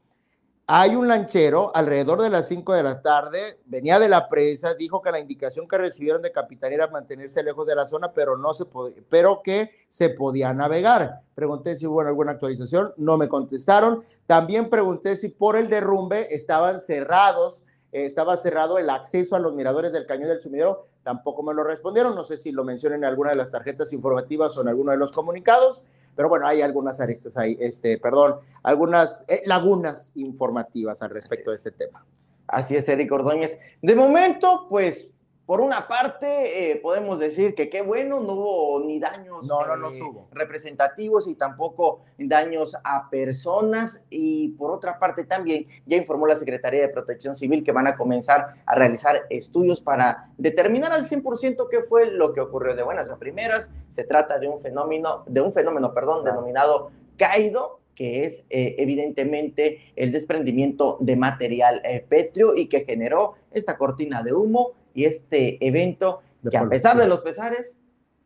Hay 0.75 0.97
un 0.97 1.07
lanchero 1.07 1.71
alrededor 1.75 2.23
de 2.23 2.31
las 2.31 2.49
5 2.49 2.73
de 2.73 2.83
la 2.83 3.03
tarde, 3.03 3.61
venía 3.67 3.99
de 3.99 4.09
la 4.09 4.31
presa, 4.31 4.73
dijo 4.73 5.03
que 5.03 5.13
la 5.13 5.21
indicación 5.21 5.69
que 5.69 5.77
recibieron 5.77 6.23
de 6.23 6.33
Capitanía 6.33 6.77
era 6.77 6.89
mantenerse 6.89 7.43
lejos 7.43 7.67
de 7.67 7.75
la 7.75 7.85
zona, 7.85 8.15
pero, 8.15 8.39
no 8.39 8.55
se 8.55 8.65
pero 9.11 9.43
que 9.45 9.71
se 9.91 10.09
podía 10.09 10.55
navegar. 10.55 11.21
Pregunté 11.35 11.77
si 11.77 11.87
hubo 11.87 12.01
alguna 12.01 12.31
actualización, 12.31 12.95
no 12.97 13.19
me 13.19 13.29
contestaron. 13.29 14.03
También 14.27 14.71
pregunté 14.71 15.17
si 15.17 15.29
por 15.29 15.57
el 15.57 15.69
derrumbe 15.69 16.35
estaban 16.35 16.81
cerrados, 16.81 17.65
eh, 17.93 18.07
estaba 18.07 18.39
cerrado 18.39 18.79
el 18.79 18.89
acceso 18.89 19.37
a 19.37 19.41
los 19.41 19.53
miradores 19.53 19.93
del 19.93 20.07
Cañón 20.07 20.31
del 20.31 20.41
Sumidero, 20.41 20.87
tampoco 21.03 21.43
me 21.43 21.53
lo 21.53 21.65
respondieron. 21.65 22.15
No 22.15 22.25
sé 22.25 22.39
si 22.39 22.51
lo 22.51 22.65
mencionan 22.65 23.01
en 23.01 23.05
alguna 23.05 23.29
de 23.29 23.37
las 23.37 23.51
tarjetas 23.51 23.93
informativas 23.93 24.57
o 24.57 24.63
en 24.63 24.69
alguno 24.69 24.93
de 24.93 24.97
los 24.97 25.13
comunicados. 25.13 25.85
Pero 26.15 26.29
bueno, 26.29 26.47
hay 26.47 26.61
algunas 26.61 27.01
aristas 27.01 27.37
ahí, 27.37 27.57
este, 27.61 27.99
perdón, 27.99 28.37
algunas 28.63 29.25
eh, 29.29 29.43
lagunas 29.47 30.13
informativas 30.15 31.03
al 31.03 31.11
respecto 31.11 31.51
de 31.51 31.57
este 31.57 31.71
tema. 31.71 32.05
Así 32.47 32.77
es, 32.77 32.89
Eric 32.89 33.11
Ordóñez. 33.11 33.59
De 33.81 33.95
momento, 33.95 34.67
pues 34.69 35.13
por 35.45 35.61
una 35.61 35.89
parte, 35.89 36.71
eh, 36.71 36.77
podemos 36.77 37.19
decir 37.19 37.55
que 37.57 37.69
qué 37.69 37.83
bueno, 37.83 38.21
no 38.21 38.33
hubo 38.33 38.85
ni 38.87 39.01
daños 39.01 39.47
no, 39.49 39.67
no, 39.67 39.77
no 39.77 39.89
eh, 39.91 40.01
representativos 40.31 41.27
y 41.27 41.35
tampoco 41.35 42.03
daños 42.17 42.77
a 42.85 43.11
personas. 43.11 44.05
Y 44.09 44.51
por 44.51 44.71
otra 44.71 45.01
parte, 45.01 45.25
también 45.25 45.67
ya 45.85 45.97
informó 45.97 46.29
la 46.29 46.37
Secretaría 46.37 46.83
de 46.83 46.89
Protección 46.89 47.35
Civil 47.35 47.65
que 47.65 47.73
van 47.73 47.89
a 47.89 47.97
comenzar 47.97 48.55
a 48.65 48.75
realizar 48.77 49.23
estudios 49.31 49.81
para 49.81 50.31
determinar 50.39 50.93
al 50.93 51.09
100% 51.09 51.69
qué 51.69 51.83
fue 51.83 52.07
lo 52.07 52.33
que 52.33 52.41
ocurrió 52.41 52.77
de 52.77 52.85
buenas 52.85 53.11
a 53.11 53.19
primeras. 53.19 53.73
Se 53.89 54.05
trata 54.05 54.39
de 54.39 54.47
un 54.47 54.61
fenómeno, 54.61 55.25
de 55.27 55.41
un 55.41 55.53
fenómeno, 55.53 55.93
perdón, 55.93 56.25
denominado 56.25 56.91
caído 57.17 57.81
que 57.95 58.25
es 58.25 58.47
eh, 58.49 58.77
evidentemente 58.79 59.93
el 59.97 60.13
desprendimiento 60.13 60.97
de 61.01 61.15
material 61.15 61.83
pétreo 62.09 62.57
y 62.57 62.67
que 62.67 62.87
generó 62.87 63.35
esta 63.51 63.77
cortina 63.77 64.23
de 64.23 64.33
humo 64.33 64.73
y 64.95 65.05
este 65.05 65.65
evento 65.67 66.23
que 66.51 66.57
a 66.57 66.69
pesar 66.69 66.97
de 66.97 67.07
los 67.07 67.21
pesares, 67.21 67.77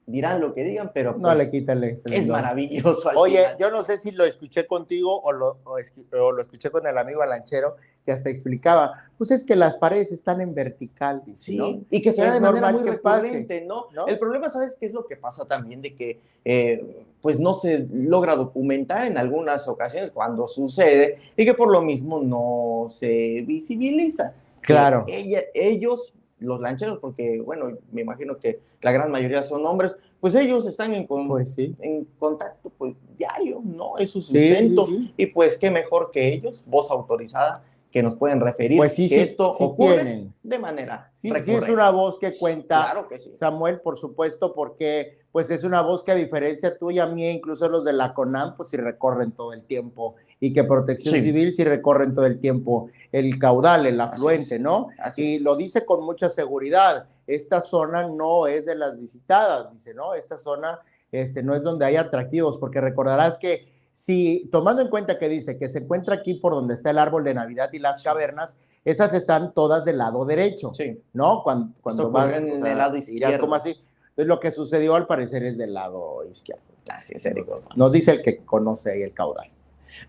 dirán 0.07 0.41
lo 0.41 0.55
que 0.55 0.63
digan, 0.63 0.93
pero 0.95 1.13
no 1.13 1.19
pues, 1.19 1.37
le 1.37 1.51
quitan 1.51 1.83
el 1.83 1.91
Es 1.91 2.27
maravilloso. 2.29 3.11
Oye, 3.17 3.45
yo 3.59 3.71
no 3.71 3.83
sé 3.83 3.99
si 3.99 4.13
lo 4.13 4.25
escuché 4.25 4.65
contigo 4.65 5.21
o 5.21 5.33
lo, 5.33 5.59
o, 5.65 6.33
lo 6.33 6.41
escuché 6.41 6.71
con 6.71 6.87
el 6.87 6.97
amigo 6.97 7.23
Alanchero, 7.23 7.77
que 8.05 8.13
hasta 8.13 8.31
explicaba, 8.31 9.11
pues 9.19 9.33
es 9.33 9.43
que 9.43 9.57
las 9.57 9.75
paredes 9.75 10.13
están 10.13 10.41
en 10.41 10.55
vertical, 10.55 11.23
sí, 11.35 11.85
y 11.91 12.03
que 12.03 12.13
sea 12.13 12.33
de 12.33 12.39
manera 12.39 12.71
muy 12.71 12.89
recurrente, 12.89 13.63
¿no? 13.63 13.89
El 14.07 14.19
problema, 14.19 14.49
¿sabes 14.49 14.77
qué 14.79 14.87
es 14.87 14.93
lo 14.93 15.07
que 15.07 15.17
pasa 15.17 15.45
también? 15.45 15.83
De 15.83 15.95
que 15.97 16.21
eh, 16.45 17.05
pues 17.21 17.41
no 17.41 17.55
se 17.55 17.89
logra 17.93 18.37
documentar 18.37 19.07
en 19.07 19.19
algunas 19.19 19.67
ocasiones 19.67 20.13
cuando 20.13 20.47
sucede 20.47 21.19
y 21.37 21.45
que 21.45 21.55
por 21.55 21.73
lo 21.73 21.83
mismo 21.83 22.23
no 22.23 22.87
se 22.89 23.43
visibiliza. 23.45 24.35
Claro. 24.61 25.05
Ella, 25.09 25.41
ellos 25.53 26.15
los 26.39 26.61
lancheros, 26.61 26.99
porque 26.99 27.41
bueno, 27.41 27.71
me 27.93 28.03
imagino 28.03 28.39
que 28.39 28.61
la 28.83 28.93
gran 28.93 29.11
mayoría 29.11 29.43
son 29.43 29.65
hombres, 29.65 29.97
pues 30.21 30.35
ellos 30.35 30.67
están 30.67 30.93
en, 30.93 31.07
pues 31.07 31.57
en 31.59 32.07
contacto 32.19 32.71
pues, 32.77 32.95
diario, 33.17 33.63
¿no? 33.65 33.97
Es 33.99 34.11
su 34.11 34.21
sustento. 34.21 34.87
y 35.17 35.27
pues 35.27 35.57
qué 35.57 35.71
mejor 35.71 36.11
que 36.13 36.33
ellos, 36.33 36.63
voz 36.67 36.91
autorizada, 36.91 37.65
que 37.97 38.03
nos 38.03 38.15
pueden 38.15 38.43
referir 38.43 38.77
pues 38.77 38.95
sí, 38.95 39.09
que 39.09 39.23
esto 39.23 39.49
ocurre 39.49 40.29
de 40.43 40.59
manera 40.59 41.09
sí, 41.15 41.33
sí 41.41 41.55
es 41.55 41.67
una 41.71 41.89
voz 41.89 42.19
que 42.19 42.37
cuenta 42.37 42.95
Samuel 43.31 43.81
por 43.81 43.97
supuesto 43.97 44.53
porque 44.53 45.21
pues 45.33 45.49
es 45.49 45.65
una 45.65 45.81
voz 45.81 46.05
que 46.05 46.13
a 46.13 46.15
diferencia 46.15 46.77
tuya 46.77 47.05
a 47.05 47.07
mí 47.07 47.27
incluso 47.27 47.71
los 47.71 47.87
de 47.87 47.95
la 47.95 48.13
CONAM 48.13 48.55
pues 48.55 48.69
sí 48.69 48.77
recorren 48.77 49.33
todo 49.33 49.55
el 49.55 49.63
tiempo 49.65 50.17
y 50.41 50.53
que 50.53 50.63
Protección 50.63 51.19
Civil 51.19 51.53
sí 51.53 51.65
recorren 51.65 52.13
todo 52.13 52.27
el 52.27 52.39
tiempo 52.39 52.91
el 53.13 53.39
caudal, 53.39 53.87
el 53.87 53.99
afluente, 53.99 54.59
¿no? 54.59 54.89
y 55.17 55.39
lo 55.39 55.57
dice 55.57 55.87
con 55.87 56.05
mucha 56.05 56.29
seguridad. 56.29 57.07
Esta 57.27 57.63
zona 57.63 58.07
no 58.07 58.47
es 58.47 58.67
de 58.67 58.75
las 58.75 59.01
visitadas, 59.01 59.73
dice, 59.73 59.95
¿no? 59.95 60.13
Esta 60.13 60.37
zona 60.37 60.81
este, 61.11 61.43
no 61.43 61.55
es 61.55 61.63
donde 61.63 61.87
hay 61.87 61.97
atractivos, 61.97 62.59
porque 62.59 62.83
recordarás 62.83 63.39
que 63.39 63.75
si, 63.97 64.47
tomando 64.53 64.83
en 64.83 64.91
cuenta 64.91 65.19
que 65.19 65.27
dice 65.27 65.57
que 65.57 65.71
se 65.71 65.79
encuentra 65.79 66.17
aquí 66.17 66.35
por 66.35 66.53
donde 66.53 66.75
está 66.75 66.91
el 66.91 66.99
árbol 66.99 67.25
de 67.25 67.33
Navidad 67.33 67.71
y 67.73 67.79
las 67.79 68.03
cavernas, 68.03 68.59
esas 68.85 69.15
están 69.15 69.55
todas 69.55 69.87
del 69.87 69.97
lado 69.97 70.27
derecho, 70.27 70.75
sí. 70.75 71.01
¿no? 71.15 71.43
Cuando, 71.43 71.73
cuando 71.81 72.11
vas, 72.11 72.37
en 72.37 72.67
el 72.67 72.77
lado 72.77 72.99
izquierdo. 72.99 73.39
como 73.39 73.55
así. 73.55 73.71
Entonces, 73.71 74.27
lo 74.27 74.39
que 74.39 74.51
sucedió 74.51 74.97
al 74.97 75.07
parecer 75.07 75.45
es 75.45 75.57
del 75.57 75.73
lado 75.73 76.23
izquierdo. 76.31 76.63
Así 76.91 77.15
es, 77.17 77.25
Eric. 77.25 77.47
Nos 77.75 77.91
dice 77.91 78.11
el 78.11 78.21
que 78.21 78.45
conoce 78.45 78.93
ahí 78.93 79.03
el 79.03 79.15
caudal. 79.15 79.51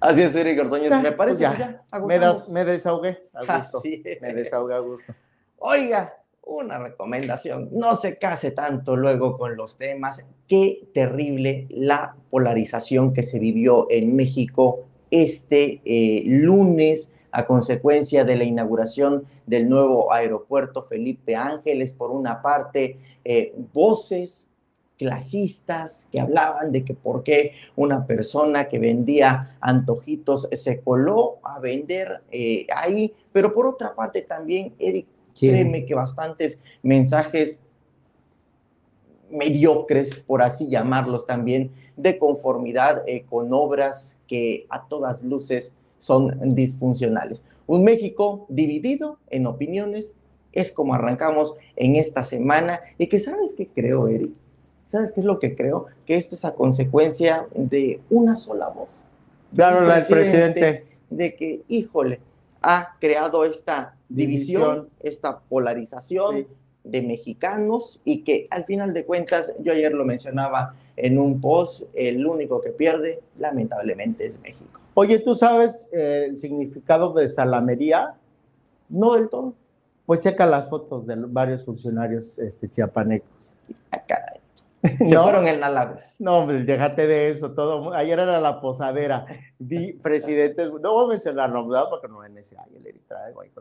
Así 0.01 0.21
es, 0.21 0.35
Eric 0.35 0.59
Ordóñez. 0.59 0.91
me 1.01 1.13
parece 1.13 1.47
pues 1.47 1.57
ya, 1.57 1.81
me, 2.05 2.19
das, 2.19 2.49
me 2.49 2.65
desahogué 2.65 3.29
a 3.33 3.57
gusto. 3.57 3.81
Me 4.21 4.33
desahogué 4.33 4.73
a 4.73 4.79
gusto. 4.79 5.15
Oiga, 5.59 6.13
una 6.47 6.79
recomendación. 6.79 7.69
No 7.71 7.95
se 7.95 8.17
case 8.17 8.51
tanto 8.51 8.95
luego 8.95 9.37
con 9.37 9.55
los 9.55 9.77
temas. 9.77 10.25
Qué 10.47 10.87
terrible 10.93 11.67
la 11.69 12.15
polarización 12.29 13.13
que 13.13 13.23
se 13.23 13.39
vivió 13.39 13.87
en 13.89 14.15
México 14.15 14.85
este 15.11 15.81
eh, 15.85 16.23
lunes 16.25 17.13
a 17.31 17.45
consecuencia 17.45 18.23
de 18.23 18.35
la 18.35 18.45
inauguración 18.45 19.25
del 19.45 19.69
nuevo 19.69 20.11
aeropuerto 20.11 20.83
Felipe 20.83 21.35
Ángeles. 21.35 21.93
Por 21.93 22.11
una 22.11 22.41
parte, 22.41 22.97
eh, 23.23 23.53
voces 23.73 24.49
clasistas 24.97 26.09
que 26.11 26.19
hablaban 26.19 26.71
de 26.71 26.83
que 26.83 26.93
por 26.95 27.23
qué 27.23 27.53
una 27.75 28.05
persona 28.05 28.67
que 28.67 28.79
vendía 28.79 29.55
antojitos 29.61 30.49
se 30.51 30.81
coló 30.81 31.37
a 31.43 31.59
vender 31.59 32.21
eh, 32.31 32.65
ahí, 32.75 33.13
pero 33.31 33.53
por 33.53 33.67
otra 33.67 33.93
parte 33.93 34.23
también, 34.23 34.73
Eric, 34.79 35.05
créeme 35.39 35.85
que 35.85 35.93
bastantes 35.93 36.61
mensajes 36.83 37.59
mediocres, 39.29 40.15
por 40.15 40.41
así 40.41 40.67
llamarlos 40.67 41.25
también, 41.25 41.71
de 41.95 42.17
conformidad 42.17 43.03
eh, 43.07 43.25
con 43.29 43.51
obras 43.53 44.19
que 44.27 44.65
a 44.69 44.87
todas 44.87 45.23
luces 45.23 45.73
son 45.97 46.55
disfuncionales. 46.55 47.43
Un 47.65 47.83
México 47.83 48.45
dividido 48.49 49.17
en 49.29 49.47
opiniones 49.47 50.13
es 50.53 50.71
como 50.71 50.93
arrancamos 50.93 51.55
en 51.75 51.95
esta 51.95 52.23
semana 52.23 52.81
y 52.97 53.07
que 53.07 53.19
sabes 53.19 53.53
qué 53.53 53.67
creo, 53.67 54.07
Eric. 54.07 54.31
¿Sabes 54.85 55.11
qué 55.11 55.19
es 55.19 55.25
lo 55.25 55.37
que 55.37 55.53
creo? 55.53 55.87
Que 56.05 56.15
esto 56.15 56.35
es 56.35 56.45
a 56.45 56.55
consecuencia 56.55 57.45
de 57.53 57.99
una 58.09 58.37
sola 58.37 58.69
voz. 58.69 59.03
Claro, 59.53 59.81
la 59.81 59.95
del 59.95 60.05
presidente. 60.05 60.85
De 61.09 61.35
que, 61.35 61.63
híjole, 61.67 62.21
ha 62.61 62.95
creado 62.99 63.45
esta 63.45 63.95
división, 64.09 64.89
esta 64.99 65.39
polarización 65.39 66.47
de 66.83 67.01
mexicanos 67.01 68.01
y 68.05 68.23
que 68.23 68.47
al 68.49 68.65
final 68.65 68.93
de 68.93 69.05
cuentas, 69.05 69.53
yo 69.59 69.73
ayer 69.73 69.91
lo 69.93 70.05
mencionaba 70.05 70.75
en 70.95 71.19
un 71.19 71.39
post, 71.41 71.83
el 71.93 72.25
único 72.25 72.61
que 72.61 72.71
pierde 72.71 73.21
lamentablemente 73.37 74.25
es 74.25 74.39
México. 74.41 74.79
Oye, 74.93 75.19
¿tú 75.19 75.35
sabes 75.35 75.89
eh, 75.93 76.25
el 76.29 76.37
significado 76.37 77.13
de 77.13 77.29
salamería? 77.29 78.15
No 78.89 79.13
del 79.13 79.29
todo. 79.29 79.53
Pues 80.05 80.23
checa 80.23 80.45
las 80.45 80.69
fotos 80.69 81.05
de 81.05 81.15
varios 81.17 81.63
funcionarios 81.63 82.39
este, 82.39 82.69
chiapanecos. 82.69 83.55
Ah, 83.91 84.01
caray. 84.07 84.36
Se 84.97 85.17
fueron 85.17 85.47
en 85.47 85.59
Nalaves. 85.59 86.15
No, 86.19 86.39
hombre, 86.39 86.63
déjate 86.63 87.07
de 87.07 87.29
eso. 87.29 87.53
Todo, 87.53 87.93
ayer 87.93 88.19
era 88.19 88.39
la 88.39 88.61
posadera. 88.61 89.25
Vi 89.57 89.93
presidentes, 90.03 90.69
no 90.81 90.93
voy 90.93 91.05
a 91.05 91.07
mencionar 91.09 91.49
nombres 91.49 91.83
porque 91.89 92.07
no 92.07 92.23
en 92.23 92.37
ese 92.37 92.55
traigo 93.07 93.41
ahí 93.41 93.51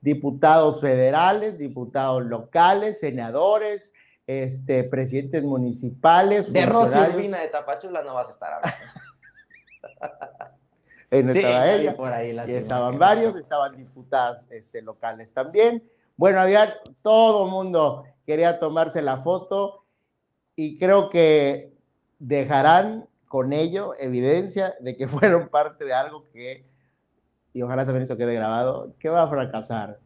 Diputados 0.00 0.80
federales, 0.80 1.58
diputados 1.58 2.24
locales, 2.24 3.00
senadores, 3.00 3.92
este, 4.26 4.84
presidentes 4.84 5.42
municipales. 5.42 6.52
De 6.52 6.66
Rosy 6.66 6.96
Urbina 6.98 7.40
de 7.40 7.48
Tapachula 7.48 8.02
no 8.02 8.14
vas 8.14 8.28
a 8.28 8.32
estar 8.32 8.52
hablando. 8.54 8.78
no 11.24 11.32
estaba 11.32 11.70
ella. 11.70 11.96
Por 11.96 12.12
ahí 12.12 12.36
y 12.46 12.52
estaban 12.52 12.98
varios, 12.98 13.36
estaban 13.36 13.76
diputadas 13.76 14.48
este, 14.50 14.80
locales 14.82 15.32
también. 15.32 15.82
Bueno, 16.16 16.40
había 16.40 16.74
todo 17.02 17.46
el 17.46 17.50
mundo 17.50 18.04
quería 18.26 18.60
tomarse 18.60 19.02
la 19.02 19.18
foto 19.22 19.79
y 20.56 20.78
creo 20.78 21.10
que 21.10 21.72
dejarán 22.18 23.06
con 23.26 23.52
ello 23.52 23.94
evidencia 23.98 24.74
de 24.80 24.96
que 24.96 25.08
fueron 25.08 25.48
parte 25.48 25.84
de 25.84 25.92
algo 25.92 26.24
que, 26.32 26.64
y 27.52 27.62
ojalá 27.62 27.84
también 27.84 28.02
eso 28.02 28.16
quede 28.16 28.34
grabado, 28.34 28.92
que 28.98 29.08
va 29.08 29.22
a 29.22 29.28
fracasar, 29.28 29.98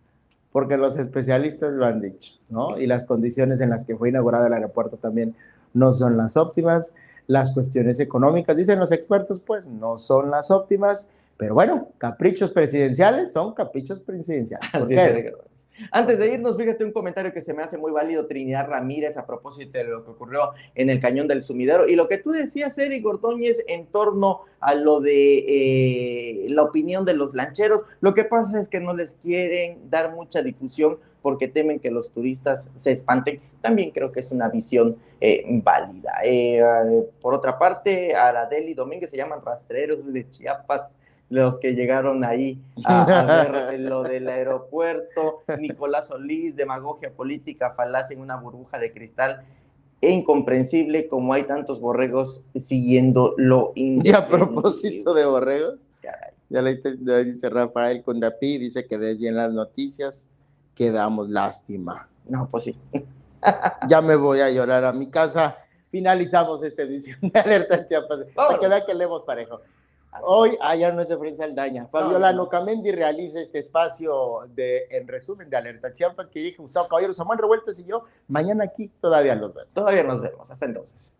porque 0.52 0.76
los 0.76 0.96
especialistas 0.96 1.74
lo 1.74 1.86
han 1.86 2.00
dicho, 2.00 2.34
¿no? 2.48 2.78
Y 2.78 2.86
las 2.86 3.04
condiciones 3.04 3.60
en 3.60 3.70
las 3.70 3.84
que 3.84 3.96
fue 3.96 4.10
inaugurado 4.10 4.46
el 4.46 4.52
aeropuerto 4.52 4.96
también 4.96 5.34
no 5.72 5.92
son 5.92 6.16
las 6.16 6.36
óptimas, 6.36 6.94
las 7.26 7.50
cuestiones 7.50 7.98
económicas, 7.98 8.56
dicen 8.56 8.78
los 8.78 8.92
expertos, 8.92 9.40
pues 9.40 9.66
no 9.66 9.98
son 9.98 10.30
las 10.30 10.50
óptimas, 10.50 11.08
pero 11.36 11.54
bueno, 11.54 11.88
caprichos 11.98 12.50
presidenciales 12.50 13.32
son 13.32 13.54
caprichos 13.54 14.00
presidenciales. 14.00 14.70
Antes 15.90 16.18
de 16.18 16.32
irnos, 16.32 16.56
fíjate 16.56 16.84
un 16.84 16.92
comentario 16.92 17.32
que 17.32 17.40
se 17.40 17.52
me 17.52 17.62
hace 17.62 17.76
muy 17.76 17.90
válido, 17.90 18.26
Trinidad 18.26 18.68
Ramírez, 18.68 19.16
a 19.16 19.26
propósito 19.26 19.78
de 19.78 19.84
lo 19.84 20.04
que 20.04 20.10
ocurrió 20.12 20.52
en 20.74 20.90
el 20.90 21.00
cañón 21.00 21.28
del 21.28 21.42
sumidero. 21.42 21.88
Y 21.88 21.96
lo 21.96 22.08
que 22.08 22.18
tú 22.18 22.30
decías, 22.30 22.76
Eric 22.78 23.04
Ordóñez, 23.06 23.62
en 23.66 23.86
torno 23.86 24.42
a 24.60 24.74
lo 24.74 25.00
de 25.00 25.38
eh, 25.38 26.46
la 26.48 26.62
opinión 26.62 27.04
de 27.04 27.14
los 27.14 27.34
lancheros, 27.34 27.82
lo 28.00 28.14
que 28.14 28.24
pasa 28.24 28.60
es 28.60 28.68
que 28.68 28.80
no 28.80 28.94
les 28.94 29.14
quieren 29.14 29.90
dar 29.90 30.14
mucha 30.14 30.42
difusión 30.42 30.98
porque 31.22 31.48
temen 31.48 31.80
que 31.80 31.90
los 31.90 32.10
turistas 32.10 32.68
se 32.74 32.92
espanten. 32.92 33.40
También 33.62 33.90
creo 33.92 34.12
que 34.12 34.20
es 34.20 34.30
una 34.30 34.50
visión 34.50 34.98
eh, 35.22 35.42
válida. 35.62 36.12
Eh, 36.22 36.62
por 37.20 37.32
otra 37.32 37.58
parte, 37.58 38.14
Aradeli 38.14 38.74
Domínguez 38.74 39.10
se 39.10 39.16
llaman 39.16 39.40
rastreros 39.42 40.12
de 40.12 40.28
Chiapas 40.28 40.90
los 41.30 41.58
que 41.58 41.74
llegaron 41.74 42.24
ahí 42.24 42.60
a, 42.84 43.04
ver 43.24 43.80
lo 43.80 44.02
del 44.02 44.28
aeropuerto, 44.28 45.42
Nicolás 45.58 46.08
Solís, 46.08 46.56
demagogia 46.56 47.12
política, 47.12 47.74
falacia 47.76 48.14
en 48.14 48.20
una 48.20 48.36
burbuja 48.36 48.78
de 48.78 48.92
cristal, 48.92 49.44
e 50.00 50.10
incomprensible 50.10 51.08
como 51.08 51.32
hay 51.32 51.44
tantos 51.44 51.80
borregos 51.80 52.42
siguiendo 52.54 53.34
lo 53.38 53.72
Y 53.74 54.12
a 54.12 54.28
propósito 54.28 55.14
de 55.14 55.24
borregos, 55.24 55.80
ya 56.48 56.62
le 56.62 56.74
dice, 57.24 57.48
Rafael 57.48 58.02
Condapi, 58.02 58.58
dice 58.58 58.86
que 58.86 58.98
desde 58.98 59.28
en 59.28 59.36
las 59.36 59.52
noticias 59.52 60.28
quedamos 60.74 61.30
lástima. 61.30 62.08
No, 62.28 62.48
pues 62.50 62.64
sí. 62.64 62.78
ya 63.88 64.00
me 64.00 64.16
voy 64.16 64.40
a 64.40 64.50
llorar 64.50 64.84
a 64.84 64.92
mi 64.92 65.08
casa. 65.08 65.56
Finalizamos 65.90 66.62
esta 66.62 66.82
edición 66.82 67.18
de 67.22 67.40
Alerta 67.40 67.84
Chiapas. 67.84 68.20
Para 68.34 68.58
que 68.58 68.68
vean 68.68 68.82
que 68.86 68.94
leemos 68.94 69.22
parejo. 69.22 69.62
Hoy, 70.22 70.56
allá 70.60 70.92
no 70.92 71.02
es 71.02 71.10
Efraín 71.10 71.36
Saldaña. 71.36 71.86
Fabiola 71.86 72.32
no, 72.32 72.44
Nocamendi 72.44 72.92
realiza 72.92 73.40
este 73.40 73.58
espacio 73.58 74.42
de, 74.54 74.86
en 74.90 75.08
resumen, 75.08 75.50
de 75.50 75.56
Alerta 75.56 75.92
Chiapas, 75.92 76.28
que 76.28 76.38
dirige 76.38 76.58
Gustavo 76.58 76.88
Caballero, 76.88 77.12
Samuel 77.12 77.38
Revueltas 77.38 77.78
y 77.78 77.84
yo. 77.84 78.04
Mañana 78.28 78.64
aquí 78.64 78.90
todavía 79.00 79.34
nos 79.34 79.54
vemos. 79.54 79.72
Todavía 79.72 80.04
nos 80.04 80.20
vemos. 80.20 80.50
Hasta 80.50 80.66
entonces. 80.66 81.12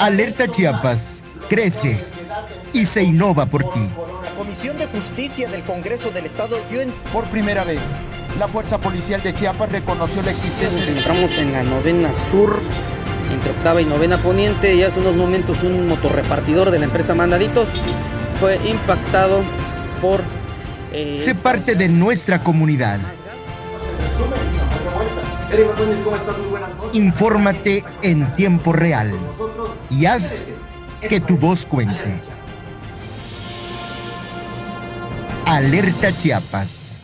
Alerta 0.00 0.48
Chiapas 0.48 1.22
crece 1.48 2.13
y 2.74 2.84
se 2.84 3.02
innova 3.02 3.46
por 3.46 3.62
ti. 3.72 3.88
La 4.22 4.34
Comisión 4.34 4.76
de 4.76 4.86
Justicia 4.86 5.48
del 5.48 5.62
Congreso 5.62 6.10
del 6.10 6.26
Estado 6.26 6.56
dio 6.68 6.80
en... 6.82 6.90
Por 7.12 7.24
primera 7.30 7.64
vez 7.64 7.80
la 8.38 8.48
Fuerza 8.48 8.78
Policial 8.78 9.22
de 9.22 9.32
Chiapas 9.32 9.70
reconoció 9.70 10.20
la 10.22 10.32
existencia. 10.32 10.76
Nos 10.76 10.88
encontramos 10.88 11.38
en 11.38 11.52
la 11.52 11.62
novena 11.62 12.12
sur, 12.12 12.58
entre 13.32 13.52
octava 13.52 13.80
y 13.80 13.84
novena 13.84 14.20
poniente, 14.20 14.74
y 14.74 14.82
hace 14.82 14.98
unos 14.98 15.14
momentos 15.14 15.62
un 15.62 15.86
motorrepartidor 15.86 16.72
de 16.72 16.80
la 16.80 16.86
empresa 16.86 17.14
Mandaditos 17.14 17.68
fue 18.40 18.56
impactado 18.68 19.40
por... 20.02 20.22
Eh, 20.92 21.16
Se 21.16 21.34
parte 21.34 21.76
de 21.76 21.88
nuestra 21.88 22.42
comunidad. 22.42 22.98
Infórmate 26.92 27.84
en 28.02 28.34
tiempo 28.34 28.72
real 28.72 29.12
y 29.90 30.06
haz 30.06 30.46
que 31.08 31.20
tu 31.20 31.36
voz 31.36 31.64
cuente. 31.64 32.33
Alerta 35.54 36.10
Chiapas. 36.10 37.03